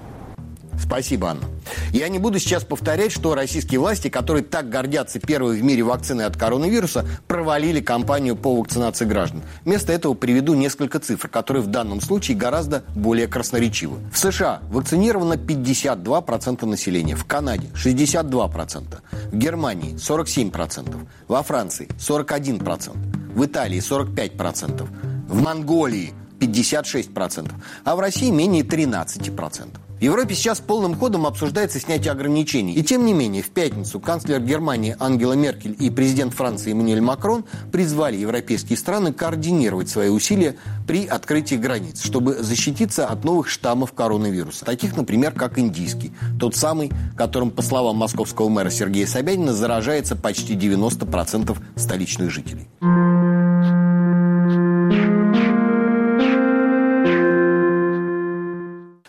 Спасибо, 0.80 1.30
Анна. 1.30 1.46
Я 1.92 2.10
не 2.10 2.20
буду 2.20 2.40
сейчас 2.40 2.64
повторять, 2.64 3.12
что 3.12 3.36
российские 3.36 3.80
власти, 3.80 4.10
которые 4.10 4.44
так 4.44 4.70
гордятся 4.70 5.20
первой 5.20 5.60
в 5.60 5.64
мире 5.64 5.84
вакциной 5.84 6.26
от 6.26 6.38
коронавируса, 6.38 7.06
провалили 7.28 7.82
кампанию 7.82 8.36
по 8.36 8.56
вакцинации 8.56 9.06
граждан. 9.06 9.42
Вместо 9.64 9.94
этого 9.94 10.14
приведу 10.14 10.54
несколько 10.54 11.00
цифр, 11.00 11.28
которые 11.28 11.64
в 11.64 11.68
данном 11.68 12.02
случае 12.02 12.38
гораздо 12.38 12.84
более 12.96 13.28
красноречивы. 13.28 13.98
В 14.12 14.18
США 14.18 14.62
вакцинировано 14.70 15.34
52% 15.34 16.66
населения, 16.66 17.16
в 17.16 17.26
Канаде 17.26 17.68
62%, 17.74 18.98
в 19.32 19.36
Германии 19.36 19.96
47%, 19.96 21.08
во 21.28 21.44
Франции 21.44 21.88
41%, 21.98 23.36
в 23.36 23.46
Италии 23.46 23.80
45%, 23.80 24.88
в 25.28 25.42
Монголии 25.42 26.14
56%, 26.40 27.52
а 27.84 27.96
в 27.96 28.00
России 28.00 28.30
менее 28.30 28.64
13%. 28.64 29.85
Европе 30.06 30.36
сейчас 30.36 30.60
полным 30.60 30.96
ходом 30.96 31.26
обсуждается 31.26 31.80
снятие 31.80 32.12
ограничений. 32.12 32.74
И 32.74 32.84
тем 32.84 33.06
не 33.06 33.14
менее, 33.14 33.42
в 33.42 33.50
пятницу 33.50 34.00
канцлер 34.00 34.40
Германии 34.40 34.96
Ангела 35.00 35.34
Меркель 35.34 35.76
и 35.80 35.90
президент 35.90 36.34
Франции 36.34 36.72
Эммануэль 36.72 37.02
Макрон 37.02 37.44
призвали 37.72 38.16
европейские 38.16 38.78
страны 38.78 39.14
координировать 39.14 39.90
свои 39.90 40.10
усилия 40.10 40.56
при 40.88 41.08
открытии 41.08 41.56
границ, 41.56 42.04
чтобы 42.04 42.36
защититься 42.36 43.08
от 43.08 43.24
новых 43.24 43.50
штаммов 43.50 43.94
коронавируса. 43.94 44.66
Таких, 44.66 44.96
например, 44.96 45.32
как 45.32 45.58
индийский. 45.58 46.14
Тот 46.40 46.56
самый, 46.56 46.92
которым, 47.18 47.50
по 47.50 47.64
словам 47.64 47.98
московского 47.98 48.48
мэра 48.48 48.70
Сергея 48.70 49.08
Собянина, 49.08 49.54
заражается 49.54 50.16
почти 50.16 50.56
90% 50.56 51.58
столичных 51.76 52.30
жителей. 52.30 52.68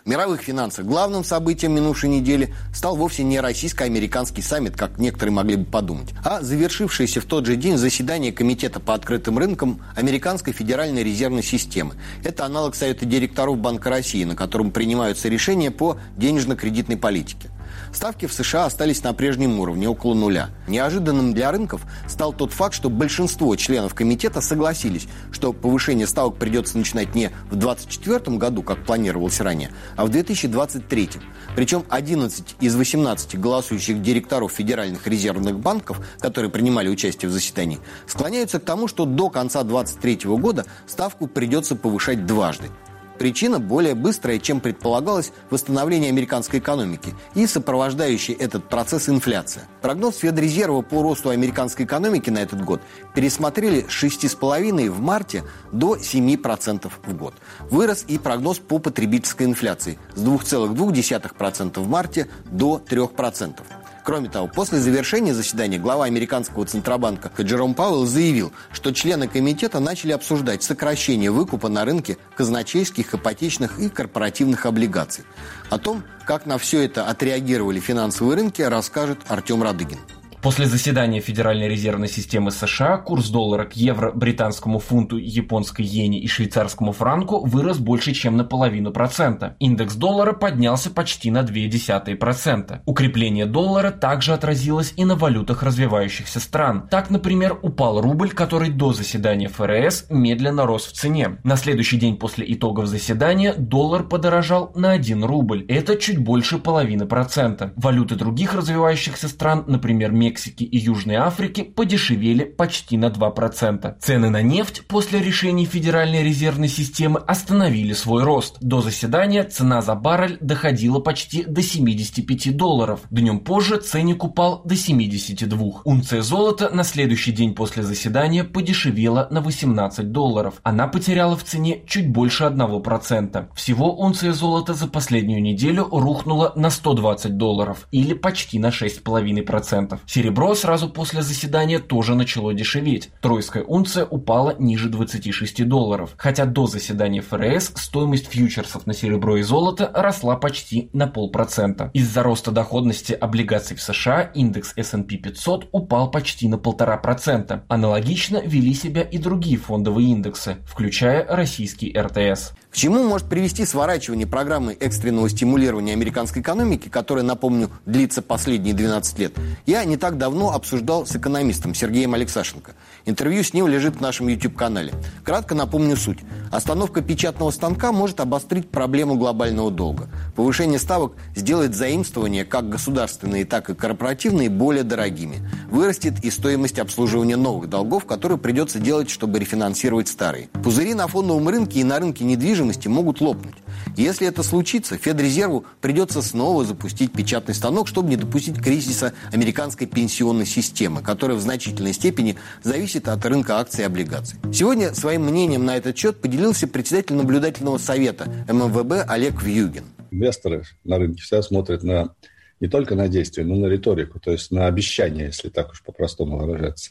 Мировых 0.07 0.41
финансах 0.41 0.87
главным 0.87 1.25
событием 1.25 1.75
минувшей 1.75 2.09
недели 2.09 2.55
стал 2.73 2.97
вовсе 2.97 3.25
не 3.25 3.41
российско-американский 3.41 4.43
саммит, 4.43 4.77
как 4.77 4.99
некоторые 4.99 5.35
могли 5.35 5.57
бы 5.57 5.65
подумать, 5.65 6.11
а 6.25 6.41
завершившееся 6.41 7.21
в 7.21 7.25
тот 7.25 7.45
же 7.45 7.57
день 7.57 7.77
заседание 7.77 8.33
Комитета 8.33 8.81
по 8.81 8.95
открытым 8.95 9.39
рынкам 9.39 9.83
Американской 9.95 10.53
Федеральной 10.53 11.03
резервной 11.03 11.43
системы. 11.43 11.95
Это 12.25 12.47
аналог 12.47 12.75
Совета 12.75 13.05
директоров 13.05 13.59
Банка 13.59 13.91
России, 13.91 14.25
на 14.25 14.37
котором 14.37 14.71
принимаются 14.71 15.29
решения 15.29 15.71
по 15.71 15.99
денежно-кредитной 16.17 16.97
политике. 16.97 17.51
Ставки 17.93 18.27
в 18.27 18.33
США 18.33 18.67
остались 18.67 19.03
на 19.03 19.13
прежнем 19.13 19.59
уровне, 19.61 19.89
около 19.89 20.15
нуля. 20.15 20.51
Неожиданным 20.69 21.35
для 21.35 21.51
рынков 21.51 21.83
стал 22.09 22.33
тот 22.33 22.53
факт, 22.53 22.75
что 22.75 22.91
большинство 22.91 23.55
членов 23.57 23.95
комитета 23.95 24.41
согласились, 24.41 25.07
что 25.33 25.53
повышение 25.53 26.07
ставок 26.07 26.37
придется 26.37 26.79
начинать 26.79 27.15
не 27.15 27.29
в 27.51 27.57
2024 27.57 28.37
году, 28.37 28.63
как 28.63 28.85
планировалось 28.85 29.41
ранее, 29.41 29.71
а 29.97 30.05
в 30.05 30.11
2023. 30.11 31.11
Причем 31.55 31.85
11 31.89 32.57
из 32.61 32.75
18 32.75 33.39
голосующих 33.39 34.03
директоров 34.03 34.53
федеральных 34.53 35.07
резервных 35.07 35.59
банков, 35.59 36.01
которые 36.19 36.51
принимали 36.51 36.89
участие 36.89 37.29
в 37.29 37.33
заседании, 37.33 37.79
склоняются 38.07 38.61
к 38.61 38.65
тому, 38.65 38.89
что 38.89 39.05
до 39.05 39.31
конца 39.31 39.63
2023 39.63 40.31
года 40.37 40.67
ставку 40.87 41.27
придется 41.27 41.77
повышать 41.77 42.27
дважды. 42.27 42.71
Причина 43.19 43.59
более 43.59 43.95
быстрая, 43.95 44.39
чем 44.39 44.61
предполагалось, 44.61 45.33
восстановление 45.51 46.11
американской 46.11 46.61
экономики 46.61 47.15
и 47.35 47.47
сопровождающий 47.47 48.35
этот 48.35 48.69
процесс 48.69 49.09
инфляция. 49.09 49.65
Прогноз 49.81 50.19
Федрезерва 50.19 50.83
по 50.83 51.03
росту 51.03 51.31
американской 51.31 51.87
экономики 51.87 52.31
на 52.31 52.39
этот 52.39 52.65
год 52.65 52.81
пересмотрели 53.15 53.87
с 53.89 54.05
6,5% 54.05 54.91
в 54.91 55.01
марте 55.01 55.45
до 55.73 55.97
7% 55.97 56.91
в 57.05 57.17
год. 57.17 57.35
Вырос 57.71 58.05
и 58.07 58.19
прогноз 58.19 58.59
по 58.59 58.79
потребительской 58.79 59.47
инфляции 59.47 59.99
с 60.15 60.23
2,2% 60.23 61.81
в 61.81 61.89
марте 61.89 62.29
до 62.45 62.83
3%. 62.87 63.61
Кроме 64.07 64.29
того, 64.29 64.47
после 64.47 64.79
завершения 64.79 65.35
заседания 65.35 65.81
глава 65.81 66.05
американского 66.05 66.65
Центробанка 66.65 67.29
Джером 67.43 67.75
Пауэлл 67.75 68.07
заявил, 68.07 68.53
что 68.71 68.95
члены 68.95 69.27
комитета 69.27 69.81
начали 69.81 70.13
обсуждать 70.13 70.63
сокращение 70.63 71.33
выкупа 71.33 71.69
на 71.69 71.85
рынке 71.85 72.17
казначейских, 72.37 73.15
ипотечных 73.15 73.81
и 73.81 73.89
корпоративных 73.89 74.65
облигаций. 74.65 75.25
О 75.71 75.79
том, 75.79 76.05
как 76.25 76.47
на 76.47 76.57
все 76.59 76.83
это 76.83 77.09
отреагировали 77.09 77.81
финансовые 77.81 78.37
рынки, 78.37 78.63
расскажет 78.63 79.19
Артем 79.27 79.65
Радыгин. 79.65 79.99
После 80.47 80.67
заседания 80.67 81.21
Федеральной 81.21 81.69
резервной 81.69 82.07
системы 82.07 82.53
США 82.53 82.99
курс 82.99 83.31
доллара 83.31 83.65
к 83.65 83.73
евро, 83.73 84.13
британскому 84.13 84.79
фунту, 84.79 85.17
японской 85.17 85.83
иене 85.83 86.21
и 86.21 86.29
швейцарскому 86.29 86.93
франку 86.93 87.45
вырос 87.45 87.79
больше, 87.79 88.13
чем 88.13 88.37
на 88.37 88.45
половину 88.45 88.93
процента. 88.93 89.57
Индекс 89.59 89.97
доллара 89.97 90.35
поднялся 90.35 90.93
почти 90.93 91.33
на 91.33 91.41
0,2%. 91.41 92.79
Укрепление 92.87 93.47
доллара 93.47 93.91
также 93.91 94.35
отразилось 94.35 94.95
и 94.97 95.05
на 95.05 95.17
валютах 95.17 95.65
развивающихся 95.65 96.39
стран. 96.39 96.87
Так, 96.93 97.11
например, 97.11 97.59
упал 97.63 98.01
рубль, 98.01 98.31
который 98.31 98.71
до 98.71 98.93
заседания 98.93 99.49
ФРС 99.49 100.07
медленно 100.11 100.65
рос 100.65 100.87
в 100.87 100.93
цене. 100.93 101.39
На 101.43 101.57
следующий 101.57 101.97
день 101.97 102.19
после 102.19 102.47
итогов 102.53 102.87
заседания 102.87 103.53
доллар 103.53 104.05
подорожал 104.05 104.71
на 104.77 104.93
1 104.93 105.25
рубль. 105.25 105.65
Это 105.67 105.97
чуть 105.97 106.19
больше 106.19 106.59
половины 106.59 107.05
процента. 107.05 107.73
Валюты 107.75 108.15
других 108.15 108.55
развивающихся 108.55 109.27
стран, 109.27 109.65
например, 109.67 110.13
Мексика, 110.13 110.36
Мексики 110.37 110.65
и 110.65 110.77
Южной 110.77 111.15
Африки 111.15 111.63
подешевели 111.63 112.45
почти 112.45 112.99
на 112.99 113.07
2%. 113.07 113.95
Цены 113.99 114.29
на 114.29 114.43
нефть 114.43 114.83
после 114.87 115.23
решений 115.23 115.65
Федеральной 115.65 116.23
резервной 116.23 116.69
системы 116.69 117.21
остановили 117.21 117.95
свой 117.95 118.23
рост. 118.23 118.59
До 118.61 118.83
заседания 118.83 119.45
цена 119.45 119.81
за 119.81 119.95
баррель 119.95 120.37
доходила 120.43 121.01
почти 121.01 121.43
до 121.45 121.63
75 121.63 122.55
долларов. 122.55 123.01
Днем 123.11 123.41
позже 123.41 123.79
ценник 123.79 124.25
упал 124.25 124.61
до 124.67 124.77
72. 124.77 125.81
Унция 125.85 126.21
золота 126.21 126.69
на 126.69 126.85
следующий 126.85 127.33
день 127.33 127.55
после 127.55 127.83
заседания 127.83 128.45
подешевела 128.45 129.29
на 129.31 129.41
18 129.41 130.13
долларов. 130.13 130.61
Она 130.63 130.87
потеряла 130.87 131.39
в 131.39 131.45
цене 131.45 131.81
чуть 131.87 132.13
больше 132.13 132.45
1%. 132.45 133.47
Всего 133.55 133.99
унция 133.99 134.35
золота 134.35 134.75
за 134.75 134.87
последнюю 134.87 135.41
неделю 135.41 135.89
рухнула 135.91 136.53
на 136.57 136.69
120 136.69 137.39
долларов 137.39 137.89
или 137.91 138.13
почти 138.13 138.59
на 138.59 138.69
6,5%. 138.69 139.99
Серебро 140.17 140.55
сразу 140.55 140.89
после 140.89 141.21
заседания 141.21 141.79
тоже 141.79 142.15
начало 142.15 142.55
дешеветь. 142.55 143.11
Тройская 143.21 143.63
унция 143.63 144.07
упала 144.07 144.57
ниже 144.59 144.89
26 144.89 145.69
долларов, 145.69 146.15
хотя 146.17 146.47
до 146.47 146.67
заседания 146.67 147.21
ФРС 147.21 147.73
стоимость 147.75 148.29
фьючерсов 148.29 148.87
на 148.87 148.95
серебро 148.95 149.37
и 149.37 149.43
золото 149.43 149.91
росла 149.93 150.37
почти 150.37 150.89
на 150.95 151.07
полпроцента. 151.07 151.91
Из-за 151.93 152.23
роста 152.23 152.51
доходности 152.51 153.13
облигаций 153.13 153.77
в 153.77 153.83
США 153.83 154.23
индекс 154.23 154.73
S&P 154.75 155.19
500 155.19 155.69
упал 155.73 156.11
почти 156.11 156.49
на 156.49 156.57
полтора 156.57 156.97
процента. 156.97 157.65
Аналогично 157.69 158.41
вели 158.43 158.73
себя 158.73 159.03
и 159.03 159.19
другие 159.19 159.59
фондовые 159.59 160.09
индексы, 160.09 160.57
включая 160.65 161.27
российский 161.29 161.95
РТС. 161.95 162.55
Чему 162.77 163.03
может 163.05 163.27
привести 163.27 163.65
сворачивание 163.65 164.27
программы 164.27 164.77
экстренного 164.79 165.31
стимулирования 165.31 165.95
американской 165.95 166.43
экономики, 166.43 166.91
которая, 166.91 167.25
напомню, 167.25 167.71
длится 167.87 168.21
последние 168.21 168.75
12 168.75 169.19
лет, 169.19 169.33
я 169.65 169.83
не 169.87 169.97
так 169.97 170.19
давно 170.19 170.53
обсуждал 170.53 171.07
с 171.07 171.17
экономистом 171.17 171.75
Сергеем 171.75 172.13
Алексашенко. 172.13 172.73
Интервью 173.07 173.43
с 173.45 173.55
ним 173.55 173.67
лежит 173.67 173.97
в 173.97 174.03
нашем 174.03 174.29
YouTube-канале. 174.29 174.93
Кратко 175.25 175.55
напомню 175.55 175.97
суть. 175.97 176.19
Остановка 176.53 177.01
печатного 177.01 177.51
станка 177.51 177.93
может 177.93 178.21
обострить 178.21 178.69
проблему 178.69 179.15
глобального 179.15 179.71
долга. 179.71 180.11
Повышение 180.35 180.79
ставок 180.79 181.15
сделает 181.35 181.75
заимствования, 181.75 182.45
как 182.45 182.69
государственные, 182.69 183.47
так 183.47 183.71
и 183.71 183.75
корпоративные, 183.75 184.51
более 184.51 184.83
дорогими. 184.83 185.39
Вырастет 185.71 186.23
и 186.23 186.31
стоимость 186.31 186.79
обслуживания 186.79 187.37
новых 187.37 187.71
долгов, 187.71 188.05
которые 188.05 188.37
придется 188.37 188.81
делать, 188.81 189.09
чтобы 189.09 189.39
рефинансировать 189.39 190.09
старые. 190.09 190.49
Пузыри 190.63 190.93
на 190.93 191.07
фондовом 191.09 191.49
рынке 191.49 191.81
и 191.81 191.85
на 191.85 191.99
рынке 191.99 192.23
недвижимости 192.25 192.66
недвижимости 192.67 192.89
могут 192.89 193.21
лопнуть. 193.21 193.55
Если 193.97 194.27
это 194.27 194.43
случится, 194.43 194.97
Федрезерву 194.97 195.65
придется 195.81 196.23
снова 196.23 196.65
запустить 196.65 197.13
печатный 197.13 197.55
станок, 197.55 197.89
чтобы 197.89 198.09
не 198.09 198.17
допустить 198.17 198.61
кризиса 198.61 199.13
американской 199.33 199.87
пенсионной 199.87 200.47
системы, 200.47 201.03
которая 201.03 201.37
в 201.37 201.41
значительной 201.41 201.93
степени 201.93 202.37
зависит 202.63 203.09
от 203.09 203.25
рынка 203.25 203.59
акций 203.59 203.83
и 203.83 203.87
облигаций. 203.87 204.39
Сегодня 204.53 204.95
своим 204.95 205.25
мнением 205.25 205.65
на 205.65 205.77
этот 205.77 205.97
счет 205.97 206.21
поделился 206.21 206.67
председатель 206.67 207.15
наблюдательного 207.15 207.79
совета 207.79 208.27
ММВБ 208.49 209.09
Олег 209.09 209.43
Вьюгин. 209.43 209.85
Инвесторы 210.11 210.65
на 210.85 210.99
рынке 210.99 211.23
всегда 211.23 211.43
смотрят 211.43 211.83
на 211.83 212.15
не 212.61 212.69
только 212.69 212.95
на 212.95 213.09
действия, 213.09 213.45
но 213.45 213.55
и 213.55 213.59
на 213.59 213.67
риторику, 213.67 214.19
то 214.19 214.31
есть 214.31 214.51
на 214.51 214.67
обещания, 214.67 215.27
если 215.27 215.51
так 215.51 215.73
уж 215.73 215.83
по-простому 215.83 216.39
выражаться. 216.39 216.91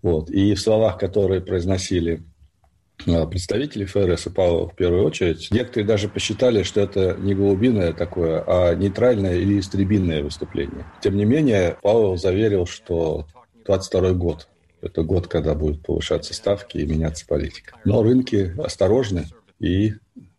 Вот. 0.00 0.30
И 0.30 0.54
в 0.54 0.60
словах, 0.60 0.98
которые 0.98 1.42
произносили 1.42 2.22
а, 3.06 3.26
представители 3.26 3.84
ФРС 3.84 4.26
и 4.26 4.30
Павла 4.30 4.68
в 4.68 4.74
первую 4.74 5.04
очередь. 5.04 5.48
Некоторые 5.50 5.86
даже 5.86 6.08
посчитали, 6.08 6.62
что 6.62 6.80
это 6.80 7.16
не 7.18 7.34
голубиное 7.34 7.92
такое, 7.92 8.42
а 8.46 8.74
нейтральное 8.74 9.36
или 9.36 9.60
истребинное 9.60 10.22
выступление. 10.22 10.84
Тем 11.02 11.16
не 11.16 11.24
менее, 11.24 11.76
Павел 11.82 12.16
заверил, 12.16 12.66
что 12.66 13.26
22 13.66 14.12
год– 14.12 14.48
это 14.82 15.02
год, 15.02 15.26
когда 15.26 15.54
будут 15.54 15.82
повышаться 15.82 16.34
ставки 16.34 16.78
и 16.78 16.86
меняться 16.86 17.26
политика. 17.26 17.76
Но 17.84 18.02
рынки 18.02 18.54
осторожны 18.58 19.26
и 19.58 19.94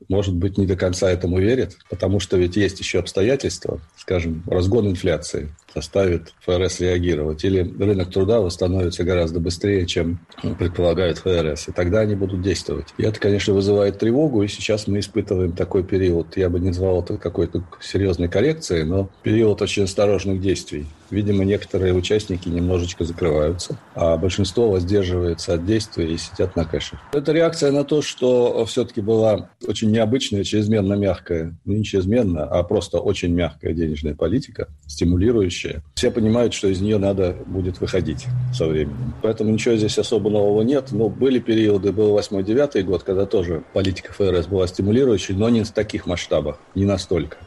может 0.10 0.36
быть, 0.36 0.58
не 0.58 0.66
до 0.66 0.76
конца 0.76 1.10
этому 1.10 1.40
верят, 1.40 1.78
потому 1.90 2.20
что 2.20 2.38
ведь 2.38 2.56
есть 2.56 2.80
еще 2.80 3.00
обстоятельства, 3.00 3.82
скажем, 3.98 4.44
разгон 4.48 4.88
инфляции 4.88 5.54
заставит 5.74 6.34
ФРС 6.46 6.80
реагировать, 6.80 7.44
или 7.44 7.62
рынок 7.62 8.12
труда 8.12 8.40
восстановится 8.40 9.04
гораздо 9.04 9.40
быстрее, 9.40 9.86
чем 9.86 10.20
предполагает 10.58 11.20
ФРС, 11.20 11.68
и 11.68 11.72
тогда 11.72 12.00
они 12.00 12.16
будут 12.16 12.42
действовать. 12.42 12.88
И 12.98 13.04
это, 13.04 13.20
конечно, 13.20 13.54
вызывает 13.54 14.00
тревогу, 14.00 14.44
и 14.44 14.48
сейчас 14.48 14.88
мы 14.88 15.00
испытываем 15.00 15.52
такой 15.52 15.84
период, 15.84 16.38
я 16.38 16.50
бы 16.50 16.60
не 16.60 16.68
назвал 16.68 17.02
это 17.04 17.18
какой-то 17.18 17.64
серьезной 17.82 18.30
коррекцией, 18.30 18.84
но 18.84 19.10
период 19.24 19.62
очень 19.62 19.84
осторожных 19.84 20.41
действий. 20.41 20.86
Видимо, 21.10 21.46
некоторые 21.46 21.94
участники 21.94 22.50
немножечко 22.50 23.06
закрываются, 23.06 23.80
а 23.96 24.18
большинство 24.18 24.70
воздерживается 24.70 25.54
от 25.54 25.65
действий 25.65 26.13
и 26.13 26.18
сидят 26.18 26.56
на 26.58 26.65
кэше. 26.65 27.00
Это 27.13 27.32
реакция 27.32 27.72
на 27.72 27.86
то, 27.86 28.02
что 28.02 28.65
все-таки 28.65 29.00
была 29.00 29.50
очень 29.65 29.91
необычная, 29.91 30.44
чрезмерно 30.44 30.96
мягкая, 30.96 31.58
ну 31.63 31.76
не 31.76 31.86
чрезмерно, 31.86 32.44
а 32.44 32.62
просто 32.63 33.00
очень 33.00 33.34
мягкая 33.34 33.74
денежная 33.74 34.15
политика, 34.15 34.68
стимулирующая. 34.86 35.66
Все 35.95 36.12
понимают, 36.12 36.53
что 36.53 36.67
из 36.67 36.82
нее 36.82 36.97
надо 36.97 37.36
будет 37.45 37.80
выходить 37.80 38.25
со 38.53 38.67
временем. 38.67 39.13
Поэтому 39.21 39.51
ничего 39.51 39.75
здесь 39.75 39.97
особо 39.97 40.30
нового 40.30 40.62
нет. 40.62 40.91
Но 40.91 41.10
были 41.10 41.39
периоды, 41.39 41.91
был 41.91 42.17
8-9 42.17 42.84
год, 42.84 43.03
когда 43.03 43.25
тоже 43.25 43.63
политика 43.73 44.13
ФРС 44.13 44.47
была 44.47 44.67
стимулирующей, 44.67 45.36
но 45.36 45.49
не 45.49 45.63
в 45.63 45.71
таких 45.71 46.06
масштабах, 46.06 46.60
не 46.75 46.86
настолько. 46.86 47.38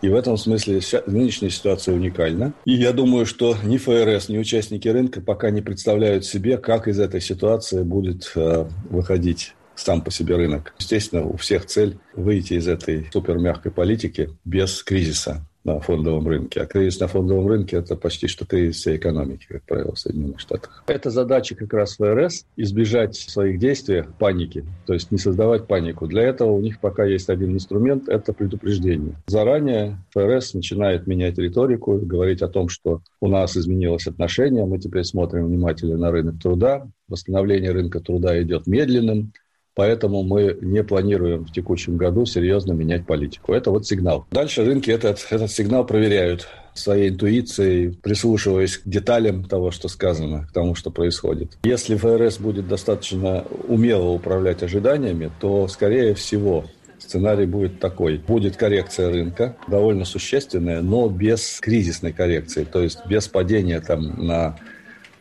И 0.00 0.08
в 0.08 0.14
этом 0.14 0.36
смысле 0.36 0.80
нынешняя 1.06 1.50
ситуация 1.50 1.94
уникальна. 1.94 2.52
И 2.64 2.72
я 2.72 2.92
думаю, 2.92 3.26
что 3.26 3.56
ни 3.64 3.78
ФРС, 3.78 4.28
ни 4.28 4.38
участники 4.38 4.86
рынка 4.86 5.20
пока 5.20 5.50
не 5.50 5.60
представляют 5.60 6.24
себе, 6.24 6.56
как 6.56 6.86
из 6.86 7.00
этой 7.00 7.20
ситуации 7.20 7.82
будет 7.82 8.30
э, 8.36 8.68
выходить 8.90 9.54
сам 9.74 10.02
по 10.02 10.10
себе 10.10 10.36
рынок. 10.36 10.74
Естественно, 10.78 11.24
у 11.24 11.36
всех 11.36 11.66
цель 11.66 11.98
выйти 12.14 12.54
из 12.54 12.68
этой 12.68 13.08
супермягкой 13.12 13.72
политики 13.72 14.30
без 14.44 14.82
кризиса 14.82 15.47
на 15.74 15.80
фондовом 15.80 16.26
рынке. 16.26 16.60
А 16.60 16.66
кризис 16.66 17.00
на 17.00 17.08
фондовом 17.08 17.46
рынке– 17.46 17.76
это 17.78 17.96
почти 17.96 18.26
что 18.26 18.46
кризис 18.46 18.76
всей 18.76 18.96
экономики, 18.96 19.46
как 19.48 19.62
правило, 19.62 19.94
в 19.94 19.98
Соединенных 19.98 20.40
Штатах. 20.40 20.82
Это 20.86 21.10
задача 21.10 21.54
как 21.54 21.72
раз 21.72 21.96
ФРС– 21.96 22.46
избежать 22.56 23.16
в 23.16 23.30
своих 23.30 23.58
действиях 23.58 24.12
паники, 24.18 24.64
то 24.86 24.94
есть 24.94 25.10
не 25.10 25.18
создавать 25.18 25.66
панику. 25.66 26.06
Для 26.06 26.22
этого 26.22 26.52
у 26.52 26.60
них 26.60 26.80
пока 26.80 27.04
есть 27.04 27.28
один 27.28 27.54
инструмент– 27.54 28.08
это 28.08 28.32
предупреждение. 28.32 29.14
Заранее 29.26 29.98
ФРС 30.14 30.54
начинает 30.54 31.06
менять 31.06 31.38
риторику, 31.38 31.98
говорить 31.98 32.42
о 32.42 32.48
том, 32.48 32.68
что 32.68 33.02
у 33.20 33.28
нас 33.28 33.56
изменилось 33.56 34.06
отношение, 34.06 34.64
мы 34.64 34.78
теперь 34.78 35.04
смотрим 35.04 35.46
внимательно 35.46 35.96
на 35.96 36.10
рынок 36.10 36.40
труда, 36.42 36.86
восстановление 37.08 37.72
рынка 37.72 38.00
труда 38.00 38.40
идет 38.42 38.66
медленным, 38.66 39.32
поэтому 39.78 40.24
мы 40.24 40.58
не 40.60 40.82
планируем 40.82 41.44
в 41.44 41.52
текущем 41.52 41.96
году 41.96 42.26
серьезно 42.26 42.72
менять 42.72 43.06
политику. 43.06 43.52
Это 43.52 43.70
вот 43.70 43.86
сигнал. 43.86 44.26
Дальше 44.32 44.64
рынки 44.64 44.90
этот, 44.90 45.24
этот 45.30 45.52
сигнал 45.52 45.86
проверяют 45.86 46.48
своей 46.74 47.10
интуицией, 47.10 47.92
прислушиваясь 47.92 48.78
к 48.78 48.82
деталям 48.86 49.44
того, 49.44 49.70
что 49.70 49.86
сказано, 49.86 50.48
к 50.48 50.52
тому, 50.52 50.74
что 50.74 50.90
происходит. 50.90 51.56
Если 51.62 51.94
ФРС 51.94 52.38
будет 52.38 52.66
достаточно 52.66 53.44
умело 53.68 54.08
управлять 54.08 54.64
ожиданиями, 54.64 55.30
то, 55.40 55.68
скорее 55.68 56.14
всего, 56.14 56.64
сценарий 56.98 57.46
будет 57.46 57.78
такой. 57.78 58.18
Будет 58.18 58.56
коррекция 58.56 59.10
рынка, 59.10 59.56
довольно 59.68 60.04
существенная, 60.04 60.82
но 60.82 61.08
без 61.08 61.60
кризисной 61.60 62.12
коррекции, 62.12 62.64
то 62.64 62.82
есть 62.82 63.06
без 63.06 63.28
падения 63.28 63.80
там 63.80 64.26
на 64.26 64.56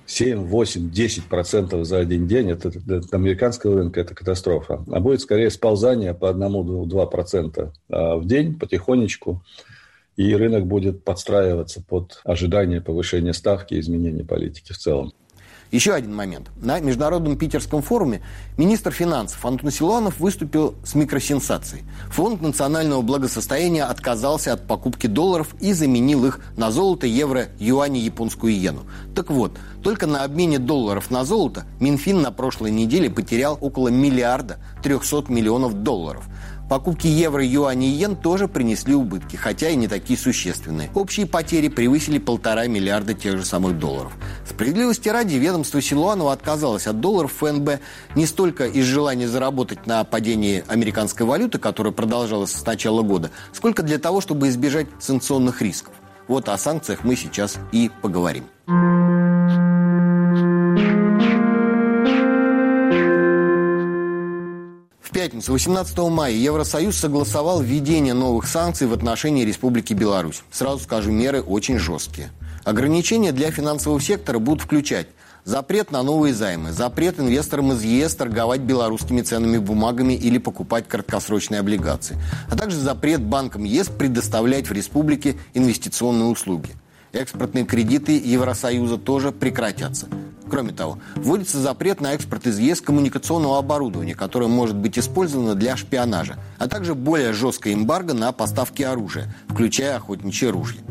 7, 0.08 0.46
8, 0.46 0.89
10 0.89 1.26
процентов 1.26 1.86
за 1.86 2.00
один 2.00 2.28
день, 2.28 2.50
это, 2.50 2.72
для 2.72 3.02
американского 3.12 3.76
рынка 3.76 4.00
это 4.00 4.15
катастрофа. 4.15 4.84
А 4.89 5.00
будет 5.02 5.20
скорее 5.20 5.52
сползание 5.52 6.13
по 6.13 6.32
1-2 6.32 7.10
процента 7.10 7.74
а 7.89 8.15
в 8.15 8.26
день 8.26 8.58
потихонечку, 8.58 9.43
и 10.15 10.34
рынок 10.34 10.65
будет 10.65 11.04
подстраиваться 11.04 11.84
под 11.84 12.22
ожидание 12.24 12.82
повышения 12.82 13.34
ставки 13.34 13.76
и 13.76 13.80
изменения 13.80 14.24
политики 14.24 14.72
в 14.72 14.78
целом. 14.78 15.13
Еще 15.72 15.94
один 15.94 16.16
момент. 16.16 16.50
На 16.62 16.80
Международном 16.80 17.38
питерском 17.38 17.82
форуме 17.82 18.22
министр 18.58 18.92
финансов 18.92 19.46
Антон 19.46 19.70
Силуанов 19.70 20.20
выступил 20.20 20.76
с 20.84 20.96
микросенсацией. 20.96 21.84
Фонд 22.10 22.42
национального 22.42 23.02
благосостояния 23.02 23.84
отказался 23.84 24.54
от 24.54 24.66
покупки 24.66 25.08
долларов 25.08 25.56
и 25.60 25.74
заменил 25.74 26.26
их 26.26 26.40
на 26.56 26.72
золото, 26.72 27.06
евро, 27.06 27.48
юани, 27.60 28.00
японскую 28.00 28.54
иену. 28.54 28.84
Так 29.14 29.30
вот, 29.30 29.58
только 29.84 30.08
на 30.08 30.24
обмене 30.24 30.58
долларов 30.58 31.12
на 31.12 31.26
золото 31.26 31.66
Минфин 31.80 32.22
на 32.22 32.32
прошлой 32.32 32.72
неделе 32.72 33.10
потерял 33.10 33.58
около 33.60 33.90
миллиарда 33.90 34.58
300 34.84 35.26
миллионов 35.30 35.74
долларов– 35.84 36.26
Покупки 36.70 37.08
евро, 37.08 37.46
юаней 37.46 37.90
и 37.90 37.94
йен 37.94 38.18
тоже 38.18 38.50
принесли 38.50 38.94
убытки, 38.94 39.38
хотя 39.38 39.70
и 39.70 39.76
не 39.76 39.88
такие 39.88 40.20
существенные. 40.20 40.90
Общие 40.94 41.26
потери 41.26 41.70
превысили 41.70 42.18
полтора 42.18 42.68
миллиарда 42.68 43.14
тех 43.14 43.38
же 43.38 43.46
самых 43.46 43.80
долларов. 43.80 44.12
Справедливости 44.46 45.08
ради, 45.08 45.36
ведомство 45.36 45.82
Силуанова 45.82 46.34
отказалось 46.34 46.88
от 46.88 47.00
долларов 47.00 47.32
ФНБ 47.38 47.80
не 48.16 48.26
столько 48.26 48.66
из 48.66 48.84
желания 48.86 49.28
заработать 49.30 49.88
на 49.88 50.04
падении 50.04 50.64
американской 50.68 51.26
валюты, 51.26 51.58
которая 51.58 51.94
продолжалась 51.94 52.52
с 52.52 52.66
начала 52.66 53.02
года, 53.02 53.32
сколько 53.54 53.82
для 53.82 53.98
того, 53.98 54.20
чтобы 54.20 54.50
избежать 54.50 54.88
санкционных 55.00 55.62
рисков. 55.62 55.94
Вот 56.28 56.50
о 56.50 56.58
санкциях 56.58 57.06
мы 57.06 57.16
сейчас 57.16 57.58
и 57.72 57.90
поговорим. 58.02 58.44
Пятницу, 65.18 65.52
18 65.52 65.98
мая, 66.12 66.32
Евросоюз 66.32 66.96
согласовал 66.96 67.60
введение 67.60 68.14
новых 68.14 68.46
санкций 68.46 68.86
в 68.86 68.94
отношении 68.94 69.44
Республики 69.44 69.94
Беларусь. 69.94 70.44
Сразу 70.52 70.78
скажу, 70.78 71.10
меры 71.10 71.42
очень 71.42 71.80
жесткие. 71.80 72.30
Ограничения 72.66 73.32
для 73.32 73.50
финансового 73.50 74.00
сектора 74.00 74.38
будут 74.38 74.62
включать 74.62 75.08
запрет 75.44 75.90
на 75.90 76.04
новые 76.04 76.36
займы, 76.36 76.72
запрет 76.72 77.20
инвесторам 77.20 77.72
из 77.72 77.82
ЕС 77.82 78.14
торговать 78.14 78.62
белорусскими 78.62 79.22
ценными 79.22 79.58
бумагами 79.58 80.14
или 80.14 80.38
покупать 80.38 80.88
краткосрочные 80.88 81.62
облигации, 81.62 82.16
а 82.52 82.56
также 82.56 82.78
запрет 82.78 83.24
банкам 83.24 83.64
ЕС 83.64 83.88
предоставлять 83.88 84.70
в 84.70 84.72
республике 84.72 85.36
инвестиционные 85.56 86.28
услуги. 86.28 86.70
Экспортные 87.12 87.66
кредиты 87.66 88.22
Евросоюза 88.24 89.00
тоже 89.00 89.32
прекратятся. 89.32 90.10
Кроме 90.50 90.72
того, 90.72 91.00
вводится 91.16 91.60
запрет 91.60 92.02
на 92.02 92.14
экспорт 92.14 92.48
из 92.48 92.58
ЕС 92.60 92.82
коммуникационного 92.82 93.58
оборудования, 93.58 94.16
которое 94.16 94.48
может 94.48 94.76
быть 94.76 94.98
использовано 94.98 95.56
для 95.56 95.76
шпионажа, 95.76 96.38
а 96.58 96.68
также 96.68 96.96
более 96.96 97.34
жесткая 97.34 97.74
эмбарго 97.74 98.14
на 98.14 98.32
поставки 98.32 98.84
оружия, 98.84 99.34
включая 99.50 99.98
охотничье 99.98 100.50
ружье. 100.50 100.82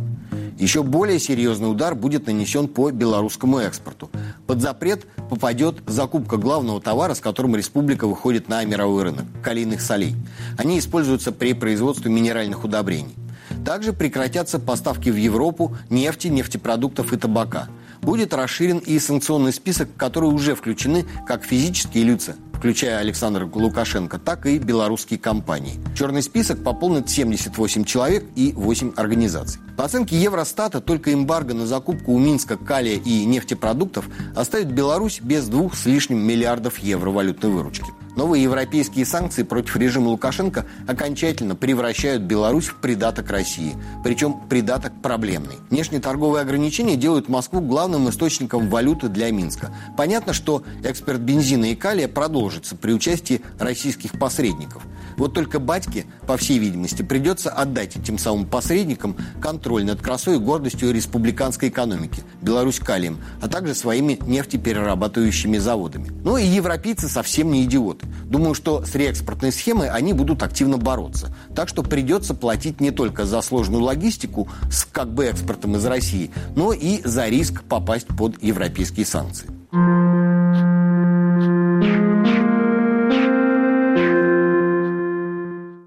Еще 0.59 0.83
более 0.83 1.19
серьезный 1.19 1.71
удар 1.71 1.95
будет 1.95 2.27
нанесен 2.27 2.69
по 2.69 2.91
белорусскому 2.91 3.59
экспорту. 3.59 4.11
Под 4.47 4.63
запрет 4.63 5.07
попадет 5.29 5.83
закупка 5.87 6.39
главного 6.39 6.81
товара, 6.81 7.15
с 7.15 7.21
которым 7.21 7.57
республика 7.57 8.07
выходит 8.07 8.49
на 8.49 8.65
мировой 8.65 9.03
рынок– 9.03 9.27
калийных 9.43 9.83
солей. 9.83 10.17
Они 10.57 10.79
используются 10.79 11.31
при 11.33 11.53
производстве 11.53 12.11
минеральных 12.11 12.65
удобрений. 12.65 13.15
Также 13.67 13.93
прекратятся 13.93 14.59
поставки 14.59 15.11
в 15.11 15.17
Европу 15.17 15.77
нефти, 15.91 16.29
нефтепродуктов 16.29 17.13
и 17.13 17.17
табака– 17.19 17.69
будет 18.07 18.33
расширен 18.33 18.79
и 18.79 19.01
санкционный 19.01 19.53
список, 19.53 19.89
в 19.89 19.99
который 19.99 20.31
уже 20.31 20.55
включены 20.55 21.05
как 21.27 21.45
физические 21.45 22.05
лица, 22.05 22.37
включая 22.57 22.99
Александра 22.99 23.49
Лукашенко, 23.53 24.19
так 24.19 24.47
и 24.47 24.59
белорусские 24.59 25.19
компании. 25.19 25.79
Черный 25.97 26.23
список 26.23 26.65
пополнит 26.65 27.09
78 27.09 27.85
человек 27.85 28.25
и 28.35 28.53
8 28.57 28.95
организаций. 28.97 29.61
По 29.77 29.85
оценке 29.85 30.17
Евростата, 30.17 30.81
только 30.81 31.13
эмбарго 31.13 31.53
на 31.55 31.67
закупку 31.67 32.13
у 32.13 32.19
Минска 32.19 32.57
калия 32.57 32.99
и 32.99 33.25
нефтепродуктов 33.27 34.09
оставит 34.35 34.73
Беларусь 34.73 35.21
без 35.21 35.47
двух 35.49 35.75
с 35.75 35.85
лишним 35.85 36.19
миллиардов 36.19 36.79
евро 36.79 37.11
валютной 37.11 37.51
выручки. 37.51 37.87
Новые 38.17 38.43
европейские 38.43 39.05
санкции 39.05 39.43
против 39.43 39.77
режима 39.77 40.09
Лукашенко 40.09 40.65
окончательно 40.89 41.55
превращают 41.55 42.23
Беларусь 42.23 42.65
в 42.65 42.77
придаток 42.77 43.31
России. 43.31 43.75
Причем 44.03 44.41
придаток 44.49 44.93
проблемный. 45.03 45.57
Внешние 45.69 46.01
торговые 46.01 46.41
ограничения 46.41 46.97
делают 46.97 47.29
Москву 47.29 47.61
главным 47.61 48.09
источником 48.09 48.71
валюты 48.71 49.09
для 49.11 49.31
Минска. 49.31 49.75
Понятно, 49.99 50.33
что 50.33 50.65
экспорт 50.83 51.21
бензина 51.21 51.67
и 51.67 51.75
калия 51.75 52.09
продолжится 52.47 52.77
при 52.77 52.93
участии 52.93 53.41
российских 53.59 54.13
посредников. 54.13 54.85
Вот 55.17 55.35
только 55.35 55.59
батьке, 55.59 56.07
по 56.29 56.37
всей 56.37 56.59
видимости, 56.59 57.03
придется 57.03 57.51
отдать 57.51 57.97
этим 57.97 58.19
самым 58.19 58.47
посредникам 58.47 59.17
контроль 59.41 59.85
над 59.85 60.01
красой 60.01 60.37
и 60.37 60.39
гордостью 60.39 60.93
республиканской 60.93 61.71
экономики, 61.71 62.23
Беларусь 62.43 62.79
калием, 62.79 63.19
а 63.43 63.49
также 63.49 63.75
своими 63.75 64.19
нефтеперерабатывающими 64.27 65.59
заводами. 65.59 66.13
Ну 66.23 66.37
и 66.37 66.47
европейцы 66.47 67.09
совсем 67.09 67.51
не 67.51 67.65
идиоты. 67.65 68.07
Думаю, 68.27 68.55
что 68.55 68.85
с 68.85 68.95
реэкспортной 68.95 69.51
схемой 69.51 69.89
они 69.89 70.13
будут 70.13 70.45
активно 70.45 70.77
бороться. 70.77 71.35
Так 71.57 71.69
что 71.69 71.83
придется 71.83 72.33
платить 72.35 72.81
не 72.81 72.93
только 72.93 73.25
за 73.25 73.43
сложную 73.43 73.83
логистику 73.83 74.49
с 74.71 74.85
как 74.85 75.13
бы 75.13 75.25
экспортом 75.25 75.75
из 75.75 75.85
России, 75.85 76.31
но 76.55 76.73
и 76.73 77.01
за 77.03 77.27
риск 77.27 77.65
попасть 77.65 78.07
под 78.07 78.41
европейские 78.41 79.05
санкции. 79.05 79.49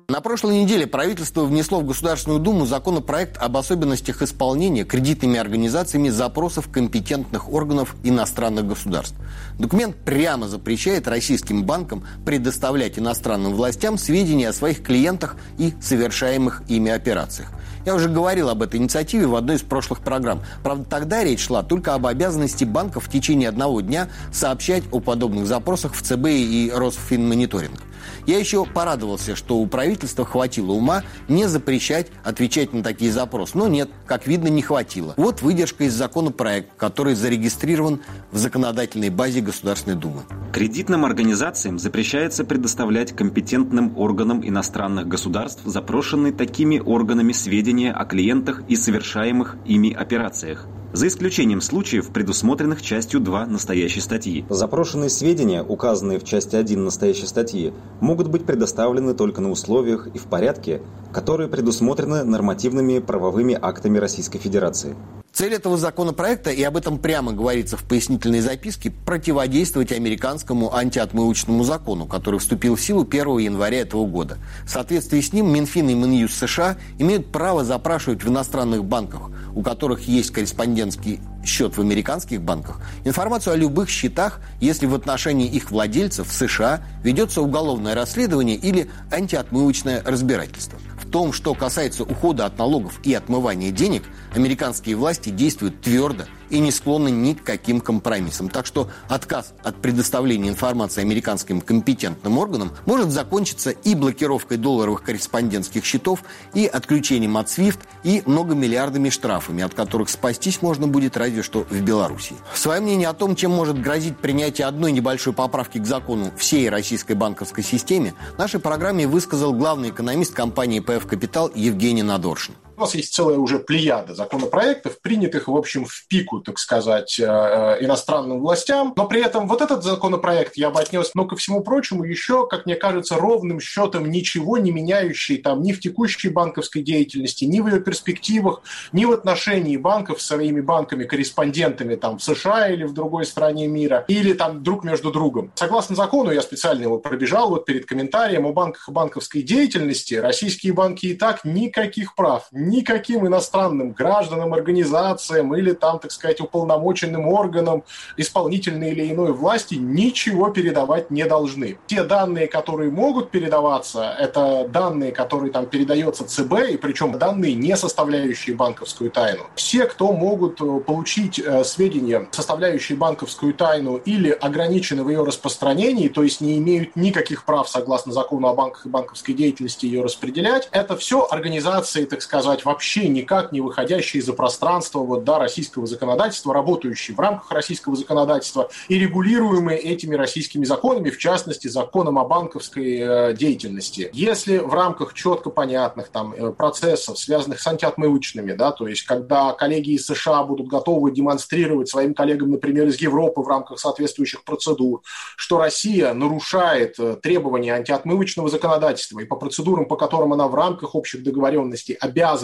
На 0.10 0.22
прошлой 0.22 0.62
неделе 0.62 0.88
правительство 0.88 1.46
внесло 1.46 1.82
в 1.82 1.86
Государственную 1.86 2.40
Думу 2.40 2.66
законопроект 2.66 3.38
об 3.38 3.56
особенностях 3.56 4.24
исполнения 4.24 4.84
кредитными 4.84 5.38
организациями 5.38 6.10
запросов 6.10 6.68
компетентных 6.72 7.54
органов 7.54 7.96
иностранных 8.04 8.66
государств. 8.66 9.16
Документ 9.60 9.96
прямо 9.98 10.48
запрещает 10.48 11.08
российским 11.08 11.64
банкам 11.64 12.04
предоставлять 12.26 12.98
иностранным 12.98 13.54
властям 13.54 14.00
сведения 14.00 14.50
о 14.50 14.54
своих 14.54 14.82
клиентах 14.82 15.36
и 15.60 15.76
совершаемых 15.80 16.64
ими 16.68 16.92
операциях. 16.92 17.52
Я 17.86 17.94
уже 17.94 18.10
говорил 18.10 18.50
об 18.50 18.64
этой 18.64 18.80
инициативе 18.80 19.28
в 19.28 19.36
одной 19.36 19.58
из 19.58 19.62
прошлых 19.62 20.00
программ. 20.00 20.42
Правда, 20.64 20.86
тогда 20.86 21.24
речь 21.24 21.46
шла 21.46 21.62
только 21.62 21.94
об 21.94 22.08
обязанности 22.08 22.64
банков 22.64 23.06
в 23.06 23.12
течение 23.12 23.48
одного 23.48 23.82
дня 23.82 24.10
сообщать 24.32 24.86
о 24.92 25.02
подобных 25.02 25.46
запросах 25.46 25.94
в 25.94 26.02
ЦБ 26.02 26.26
и 26.30 26.72
Росфинмониторинг. 26.74 27.89
Я 28.26 28.38
еще 28.38 28.66
порадовался, 28.66 29.36
что 29.36 29.58
у 29.58 29.68
правительства 29.68 30.26
хватило 30.26 30.72
ума 30.72 31.04
не 31.28 31.48
запрещать 31.48 32.08
отвечать 32.24 32.74
на 32.74 32.84
такие 32.84 33.12
запросы. 33.12 33.58
Но 33.58 33.68
нет, 33.68 33.90
как 34.06 34.28
видно, 34.28 34.48
не 34.48 34.62
хватило. 34.62 35.14
Вот 35.18 35.42
выдержка 35.42 35.86
из 35.86 35.94
законопроекта, 35.94 36.72
который 36.78 37.16
зарегистрирован 37.16 38.02
в 38.32 38.38
законодательной 38.38 39.10
базе 39.10 39.42
Государственной 39.42 39.96
Думы. 39.96 40.24
Кредитным 40.52 41.06
организациям 41.06 41.80
запрещается 41.80 42.44
предоставлять 42.44 43.16
компетентным 43.16 43.98
органам 43.98 44.48
иностранных 44.48 45.08
государств 45.08 45.62
запрошенные 45.66 46.34
такими 46.34 46.80
органами 46.80 47.34
сведения 47.34 47.92
о 47.92 48.06
клиентах 48.06 48.64
и 48.68 48.76
совершаемых 48.76 49.58
ими 49.66 49.94
операциях 49.94 50.68
за 50.94 51.08
исключением 51.08 51.62
случаев, 51.62 52.10
предусмотренных 52.10 52.82
частью 52.82 53.20
2 53.20 53.46
настоящей 53.46 54.02
статьи. 54.02 54.46
Запрошенные 54.50 55.10
сведения, 55.10 55.64
указанные 55.64 56.20
в 56.20 56.24
части 56.24 56.56
1 56.56 56.84
настоящей 56.84 57.28
статьи, 57.28 57.74
могут 58.00 58.28
быть 58.28 58.46
предоставлены 58.46 59.14
только 59.14 59.42
на 59.42 59.52
условиях 59.52 60.08
и 60.14 60.18
в 60.18 60.24
порядке, 60.24 60.82
которые 61.12 61.50
предусмотрены 61.50 62.24
нормативными 62.24 63.00
правовыми 63.00 63.58
актами 63.60 63.98
Российской 63.98 64.40
Федерации. 64.40 64.96
Цель 65.40 65.54
этого 65.54 65.78
законопроекта, 65.78 66.50
и 66.50 66.62
об 66.64 66.76
этом 66.76 66.98
прямо 66.98 67.32
говорится 67.32 67.78
в 67.78 67.86
пояснительной 67.86 68.42
записке, 68.42 68.92
противодействовать 68.92 69.94
американскому 69.94 70.76
антиотмывочному 70.76 71.64
закону, 71.64 72.08
который 72.08 72.42
вступил 72.42 72.76
в 72.76 72.82
силу 72.82 73.08
1 73.10 73.38
января 73.38 73.80
этого 73.80 74.06
года. 74.06 74.38
В 74.66 74.70
соответствии 74.70 75.22
с 75.22 75.32
ним 75.32 75.50
Минфин 75.54 75.88
и 75.88 75.94
Минюст 75.94 76.38
США 76.38 76.76
имеют 76.98 77.32
право 77.32 77.64
запрашивать 77.64 78.22
в 78.22 78.28
иностранных 78.28 78.84
банках, 78.84 79.32
у 79.56 79.62
которых 79.62 80.10
есть 80.10 80.32
корреспондентский 80.32 81.22
счет 81.46 81.78
в 81.78 81.80
американских 81.80 82.42
банках, 82.42 82.82
информацию 83.06 83.54
о 83.54 83.56
любых 83.56 83.88
счетах, 83.88 84.42
если 84.60 84.88
в 84.88 84.94
отношении 84.94 85.48
их 85.48 85.72
владельцев 85.72 86.28
в 86.28 86.34
США 86.34 86.82
ведется 87.02 87.42
уголовное 87.42 87.96
расследование 87.96 88.58
или 88.58 88.92
антиотмывочное 89.10 90.04
разбирательство 90.06 90.78
том, 91.10 91.34
что 91.34 91.54
касается 91.54 92.04
ухода 92.04 92.46
от 92.46 92.58
налогов 92.58 93.00
и 93.04 93.14
отмывания 93.14 93.72
денег, 93.72 94.04
американские 94.36 94.96
власти 94.96 95.30
действуют 95.30 95.82
твердо 95.82 96.26
и 96.50 96.60
не 96.60 96.72
склонны 96.72 97.10
ни 97.10 97.34
к 97.34 97.44
каким 97.44 97.82
компромиссам. 97.82 98.50
Так 98.50 98.66
что 98.66 98.90
отказ 99.08 99.54
от 99.64 99.76
предоставления 99.78 100.50
информации 100.50 101.02
американским 101.02 101.62
компетентным 101.62 102.38
органам 102.38 102.72
может 102.86 103.12
закончиться 103.12 103.72
и 103.72 103.96
блокировкой 103.96 104.58
долларовых 104.58 105.04
корреспондентских 105.04 105.86
счетов, 105.86 106.24
и 106.54 106.66
отключением 106.66 107.38
от 107.38 107.48
SWIFT, 107.48 107.80
и 108.04 108.24
многомиллиардными 108.26 109.10
штрафами, 109.10 109.64
от 109.64 109.74
которых 109.74 110.10
спастись 110.10 110.62
можно 110.62 110.88
будет 110.88 111.18
разве 111.18 111.44
что 111.44 111.66
в 111.70 111.82
Беларуси. 111.82 112.36
Свое 112.54 112.82
мнение 112.82 113.08
о 113.08 113.14
том, 113.14 113.36
чем 113.36 113.52
может 113.52 113.82
грозить 113.82 114.18
принятие 114.18 114.68
одной 114.68 114.92
небольшой 114.92 115.34
поправки 115.34 115.78
к 115.78 115.86
закону 115.86 116.32
всей 116.38 116.70
российской 116.70 117.14
банковской 117.14 117.64
системе, 117.64 118.14
нашей 118.38 118.60
программе 118.60 119.08
высказал 119.08 119.54
главный 119.54 119.90
экономист 119.90 120.34
компании 120.34 120.80
ПФ 120.80 121.06
«Капитал» 121.08 121.52
Евгений 121.54 122.04
Надоршин. 122.04 122.54
Нас 122.80 122.96
есть 122.96 123.14
целая 123.14 123.38
уже 123.38 123.60
плеяда 123.60 124.16
законопроектов, 124.16 125.02
принятых, 125.02 125.48
в 125.48 125.56
общем, 125.56 125.86
в 125.86 126.08
пику, 126.08 126.40
так 126.40 126.58
сказать, 126.58 127.20
э, 127.20 127.26
э, 127.26 127.84
иностранным 127.84 128.40
властям. 128.40 128.94
Но 128.96 129.06
при 129.06 129.22
этом 129.22 129.48
вот 129.48 129.62
этот 129.62 129.84
законопроект 129.84 130.56
я 130.56 130.70
бы 130.70 130.80
отнес, 130.80 131.12
ну, 131.14 131.28
ко 131.28 131.36
всему 131.36 131.62
прочему, 131.62 132.04
еще, 132.04 132.48
как 132.48 132.66
мне 132.66 132.76
кажется, 132.76 133.16
ровным 133.16 133.60
счетом 133.60 134.10
ничего 134.10 134.58
не 134.58 134.72
меняющий 134.72 135.38
там 135.38 135.62
ни 135.62 135.74
в 135.74 135.80
текущей 135.80 136.30
банковской 136.30 136.82
деятельности, 136.82 137.46
ни 137.46 137.60
в 137.60 137.68
ее 137.68 137.82
перспективах, 137.82 138.62
ни 138.94 139.06
в 139.06 139.12
отношении 139.12 139.78
банков 139.78 140.22
с 140.22 140.28
своими 140.28 140.62
банками-корреспондентами 140.62 141.96
там 141.96 142.18
в 142.18 142.24
США 142.24 142.70
или 142.70 142.86
в 142.86 142.94
другой 142.94 143.26
стране 143.26 143.68
мира, 143.68 144.06
или 144.08 144.34
там 144.34 144.64
друг 144.64 144.84
между 144.84 145.12
другом. 145.12 145.52
Согласно 145.56 145.96
закону, 145.96 146.32
я 146.32 146.42
специально 146.42 146.84
его 146.84 146.98
пробежал 146.98 147.50
вот 147.50 147.66
перед 147.66 147.86
комментарием 147.86 148.46
о 148.46 148.54
банках 148.54 148.88
и 148.88 148.92
банковской 148.92 149.42
деятельности, 149.42 150.14
российские 150.14 150.74
банки 150.74 151.08
и 151.08 151.14
так 151.14 151.44
никаких 151.44 152.16
прав, 152.16 152.48
никаким 152.70 153.28
иностранным 153.28 153.92
гражданам, 153.92 154.54
организациям 154.54 155.56
или 155.56 155.74
там, 155.74 156.00
так 156.00 156.12
сказать, 156.12 156.42
уполномоченным 156.42 157.28
органам 157.28 157.84
исполнительной 158.18 158.92
или 158.92 159.12
иной 159.12 159.34
власти 159.34 159.76
ничего 159.76 160.50
передавать 160.50 161.12
не 161.12 161.26
должны. 161.26 161.78
Те 161.88 162.04
данные, 162.04 162.48
которые 162.48 162.92
могут 162.92 163.32
передаваться, 163.32 164.16
это 164.18 164.68
данные, 164.68 165.12
которые 165.12 165.52
там 165.52 165.66
передается 165.66 166.26
ЦБ, 166.26 166.72
и 166.72 166.78
причем 166.78 167.18
данные, 167.18 167.56
не 167.56 167.76
составляющие 167.76 168.56
банковскую 168.56 169.12
тайну. 169.12 169.44
Все, 169.56 169.86
кто 169.86 170.12
могут 170.14 170.62
э, 170.62 170.80
получить 170.80 171.40
э, 171.40 171.64
сведения, 171.64 172.28
составляющие 172.32 172.98
банковскую 172.98 173.54
тайну 173.54 173.98
или 173.98 174.30
ограничены 174.30 175.04
в 175.04 175.10
ее 175.10 175.24
распространении, 175.24 176.08
то 176.08 176.24
есть 176.24 176.42
не 176.42 176.58
имеют 176.58 176.96
никаких 176.96 177.46
прав 177.46 177.70
согласно 177.70 178.12
закону 178.12 178.48
о 178.48 178.54
банках 178.54 178.86
и 178.86 178.90
банковской 178.90 179.34
деятельности 179.34 179.86
ее 179.86 180.04
распределять, 180.04 180.70
это 180.72 180.96
все 180.96 181.28
организации, 181.30 182.06
так 182.06 182.22
сказать, 182.22 182.59
вообще 182.66 183.08
никак 183.08 183.52
не 183.52 183.62
выходящие 183.62 184.22
за 184.22 184.34
пространство 184.34 185.00
вот, 185.00 185.24
да, 185.24 185.40
российского 185.40 185.86
законодательства, 185.86 186.54
работающие 186.54 187.16
в 187.16 187.20
рамках 187.20 187.52
российского 187.52 187.96
законодательства 187.96 188.70
и 188.88 188.98
регулируемые 188.98 189.80
этими 189.80 190.16
российскими 190.16 190.66
законами, 190.66 191.10
в 191.10 191.18
частности, 191.18 191.68
законом 191.68 192.20
о 192.20 192.26
банковской 192.26 193.00
э, 193.00 193.34
деятельности. 193.34 194.10
Если 194.14 194.58
в 194.58 194.74
рамках 194.74 195.14
четко 195.14 195.50
понятных 195.50 196.10
там, 196.10 196.34
э, 196.34 196.52
процессов, 196.52 197.18
связанных 197.20 197.62
с 197.62 197.68
антиотмывочными, 197.68 198.54
да, 198.54 198.72
то 198.72 198.88
есть 198.88 199.04
когда 199.04 199.54
коллеги 199.54 199.92
из 199.92 200.06
США 200.06 200.44
будут 200.44 200.68
готовы 200.68 201.12
демонстрировать 201.12 201.90
своим 201.90 202.14
коллегам, 202.14 202.52
например, 202.52 202.88
из 202.88 203.00
Европы 203.02 203.42
в 203.42 203.48
рамках 203.48 203.80
соответствующих 203.80 204.44
процедур, 204.44 205.02
что 205.36 205.58
Россия 205.58 206.14
нарушает 206.14 206.96
э, 207.00 207.16
требования 207.22 207.74
антиотмывочного 207.74 208.50
законодательства 208.50 209.20
и 209.20 209.26
по 209.26 209.36
процедурам, 209.36 209.86
по 209.86 209.96
которым 209.96 210.34
она 210.34 210.48
в 210.48 210.56
рамках 210.56 210.96
общих 210.96 211.24
договоренностей 211.24 211.94
обязана 211.94 212.39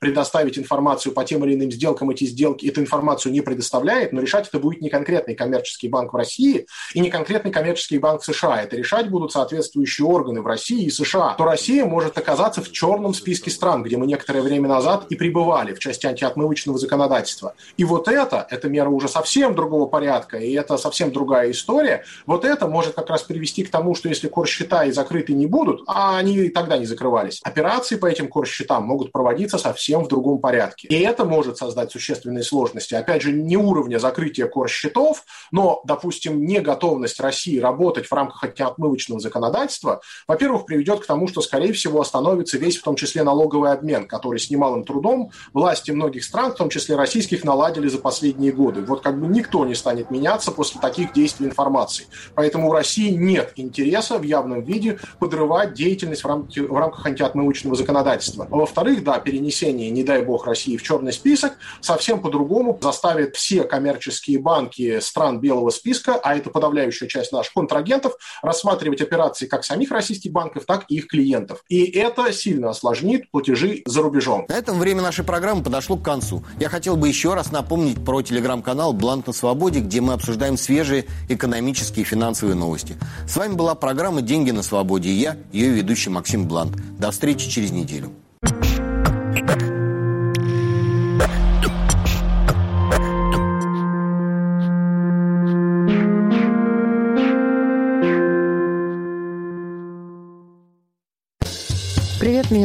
предоставить 0.00 0.58
информацию 0.58 1.12
по 1.12 1.24
тем 1.24 1.44
или 1.44 1.54
иным 1.54 1.70
сделкам, 1.70 2.10
эти 2.10 2.24
сделки, 2.24 2.66
эту 2.66 2.80
информацию 2.80 3.32
не 3.32 3.40
предоставляет, 3.40 4.12
но 4.12 4.20
решать 4.20 4.48
это 4.48 4.58
будет 4.58 4.80
не 4.80 4.90
конкретный 4.90 5.34
коммерческий 5.34 5.88
банк 5.88 6.12
в 6.12 6.16
России 6.16 6.66
и 6.94 7.00
не 7.00 7.10
конкретный 7.10 7.50
коммерческий 7.50 7.98
банк 7.98 8.22
в 8.22 8.24
США. 8.24 8.62
Это 8.62 8.76
решать 8.76 9.10
будут 9.10 9.32
соответствующие 9.32 10.06
органы 10.06 10.42
в 10.42 10.46
России 10.46 10.84
и 10.84 10.90
США. 10.90 11.34
То 11.34 11.44
Россия 11.44 11.84
может 11.84 12.16
оказаться 12.18 12.62
в 12.62 12.70
черном 12.72 13.14
списке 13.14 13.50
стран, 13.50 13.82
где 13.82 13.96
мы 13.96 14.06
некоторое 14.06 14.42
время 14.42 14.68
назад 14.68 15.06
и 15.10 15.16
пребывали 15.16 15.74
в 15.74 15.78
части 15.78 16.06
антиотмывочного 16.06 16.78
законодательства. 16.78 17.54
И 17.76 17.84
вот 17.84 18.08
это, 18.08 18.46
эта 18.50 18.68
мера 18.68 18.88
уже 18.88 19.08
совсем 19.08 19.54
другого 19.54 19.86
порядка, 19.86 20.38
и 20.38 20.52
это 20.52 20.76
совсем 20.76 21.12
другая 21.12 21.50
история. 21.50 22.04
Вот 22.26 22.44
это 22.44 22.66
может 22.66 22.94
как 22.94 23.10
раз 23.10 23.22
привести 23.22 23.64
к 23.64 23.70
тому, 23.70 23.94
что 23.94 24.08
если 24.08 24.28
корсчета 24.28 24.84
и 24.84 24.92
закрыты 24.92 25.32
не 25.32 25.46
будут, 25.46 25.82
а 25.86 26.16
они 26.18 26.36
и 26.36 26.48
тогда 26.48 26.78
не 26.78 26.86
закрывались, 26.86 27.40
операции 27.42 27.96
по 27.96 28.06
этим 28.06 28.28
корсчетам 28.28 28.84
могут 28.84 29.12
проводиться 29.34 29.58
совсем 29.58 30.04
в 30.04 30.08
другом 30.08 30.38
порядке. 30.38 30.86
И 30.88 30.94
это 31.00 31.24
может 31.24 31.58
создать 31.58 31.90
существенные 31.90 32.44
сложности. 32.44 32.94
Опять 32.94 33.22
же, 33.22 33.32
не 33.32 33.56
уровня 33.56 33.98
закрытия 33.98 34.46
корсчетов, 34.46 35.24
но, 35.50 35.82
допустим, 35.84 36.44
не 36.44 36.60
готовность 36.60 37.20
России 37.20 37.58
работать 37.58 38.06
в 38.06 38.12
рамках 38.12 38.44
антиотмывочного 38.44 39.20
законодательства, 39.20 40.00
во-первых, 40.28 40.66
приведет 40.66 41.00
к 41.00 41.06
тому, 41.06 41.26
что, 41.26 41.40
скорее 41.40 41.72
всего, 41.72 42.00
остановится 42.00 42.58
весь, 42.58 42.78
в 42.78 42.82
том 42.82 42.94
числе, 42.94 43.24
налоговый 43.24 43.72
обмен, 43.72 44.06
который 44.06 44.38
с 44.38 44.50
немалым 44.50 44.84
трудом 44.84 45.30
власти 45.52 45.90
многих 45.90 46.22
стран, 46.22 46.52
в 46.52 46.56
том 46.56 46.68
числе 46.68 46.94
российских, 46.94 47.42
наладили 47.44 47.88
за 47.88 47.98
последние 47.98 48.52
годы. 48.52 48.82
Вот 48.82 49.02
как 49.02 49.18
бы 49.18 49.26
никто 49.26 49.66
не 49.66 49.74
станет 49.74 50.10
меняться 50.12 50.52
после 50.52 50.80
таких 50.80 51.12
действий 51.12 51.46
информации. 51.46 52.06
Поэтому 52.34 52.68
у 52.68 52.72
России 52.72 53.10
нет 53.10 53.52
интереса 53.56 54.18
в 54.18 54.22
явном 54.22 54.62
виде 54.62 54.98
подрывать 55.18 55.74
деятельность 55.74 56.22
в, 56.22 56.26
рамки, 56.26 56.60
в 56.60 56.76
рамках 56.76 57.04
антиотмывочного 57.06 57.74
законодательства. 57.74 58.46
А 58.50 58.56
во-вторых, 58.56 59.02
да, 59.02 59.18
перенесение, 59.24 59.90
не 59.90 60.04
дай 60.04 60.22
бог, 60.22 60.46
России 60.46 60.76
в 60.76 60.82
черный 60.82 61.12
список 61.12 61.54
совсем 61.80 62.20
по-другому 62.20 62.78
заставит 62.80 63.36
все 63.36 63.64
коммерческие 63.64 64.38
банки 64.38 65.00
стран 65.00 65.40
белого 65.40 65.70
списка, 65.70 66.14
а 66.22 66.36
это 66.36 66.50
подавляющая 66.50 67.08
часть 67.08 67.32
наших 67.32 67.54
контрагентов, 67.54 68.14
рассматривать 68.42 69.00
операции 69.00 69.46
как 69.46 69.64
самих 69.64 69.90
российских 69.90 70.32
банков, 70.32 70.64
так 70.66 70.84
и 70.88 70.96
их 70.96 71.08
клиентов. 71.08 71.64
И 71.68 71.84
это 71.84 72.32
сильно 72.32 72.70
осложнит 72.70 73.30
платежи 73.30 73.82
за 73.86 74.02
рубежом. 74.02 74.44
На 74.48 74.54
этом 74.54 74.78
время 74.78 75.02
нашей 75.02 75.24
программы 75.24 75.62
подошло 75.62 75.96
к 75.96 76.02
концу. 76.02 76.44
Я 76.60 76.68
хотел 76.68 76.96
бы 76.96 77.08
еще 77.08 77.34
раз 77.34 77.50
напомнить 77.50 78.04
про 78.04 78.22
телеграм-канал 78.22 78.92
«Бланк 78.92 79.26
на 79.26 79.32
свободе», 79.32 79.80
где 79.80 80.00
мы 80.00 80.12
обсуждаем 80.12 80.56
свежие 80.56 81.06
экономические 81.28 82.02
и 82.02 82.06
финансовые 82.06 82.54
новости. 82.54 82.96
С 83.26 83.36
вами 83.36 83.54
была 83.54 83.74
программа 83.74 84.22
«Деньги 84.22 84.50
на 84.50 84.62
свободе» 84.62 85.08
и 85.08 85.14
я, 85.14 85.36
ее 85.52 85.70
ведущий 85.70 86.10
Максим 86.10 86.46
Блант. 86.46 86.76
До 86.98 87.10
встречи 87.10 87.48
через 87.48 87.70
неделю. 87.70 88.12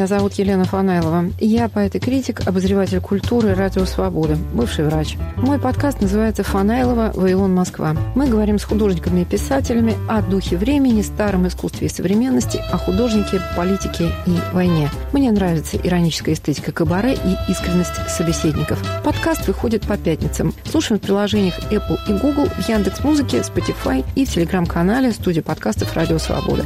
Зовут 0.09 0.33
Елена 0.33 0.65
Фанайлова. 0.65 1.25
Я 1.39 1.69
поэт 1.69 1.93
и 1.93 1.99
критик, 1.99 2.41
обозреватель 2.47 2.99
культуры 2.99 3.53
«Радио 3.53 3.85
Свобода», 3.85 4.35
бывший 4.55 4.85
врач. 4.85 5.17
Мой 5.37 5.59
подкаст 5.59 6.01
называется 6.01 6.43
«Фанайлова. 6.43 7.11
Вавилон. 7.13 7.53
Москва». 7.53 7.95
Мы 8.15 8.27
говорим 8.27 8.57
с 8.57 8.63
художниками 8.63 9.21
и 9.21 9.25
писателями 9.25 9.95
о 10.09 10.23
духе 10.23 10.57
времени, 10.57 11.03
старом 11.03 11.47
искусстве 11.47 11.87
и 11.87 11.89
современности, 11.91 12.59
о 12.71 12.77
художнике, 12.77 13.39
политике 13.55 14.09
и 14.25 14.35
войне. 14.51 14.89
Мне 15.13 15.31
нравится 15.31 15.77
ироническая 15.77 16.33
эстетика 16.33 16.71
кабаре 16.71 17.13
и 17.13 17.51
искренность 17.51 18.09
собеседников. 18.09 18.83
Подкаст 19.03 19.47
выходит 19.47 19.85
по 19.87 19.95
пятницам. 19.95 20.55
Слушаем 20.65 20.99
в 20.99 21.03
приложениях 21.03 21.59
Apple 21.71 21.99
и 22.07 22.13
Google, 22.13 22.47
в 22.47 22.67
Яндекс.Музыке, 22.67 23.41
Spotify 23.41 24.03
и 24.15 24.25
в 24.25 24.33
телеграм-канале 24.33 25.11
студии 25.11 25.41
подкастов 25.41 25.95
«Радио 25.95 26.17
Свобода». 26.17 26.65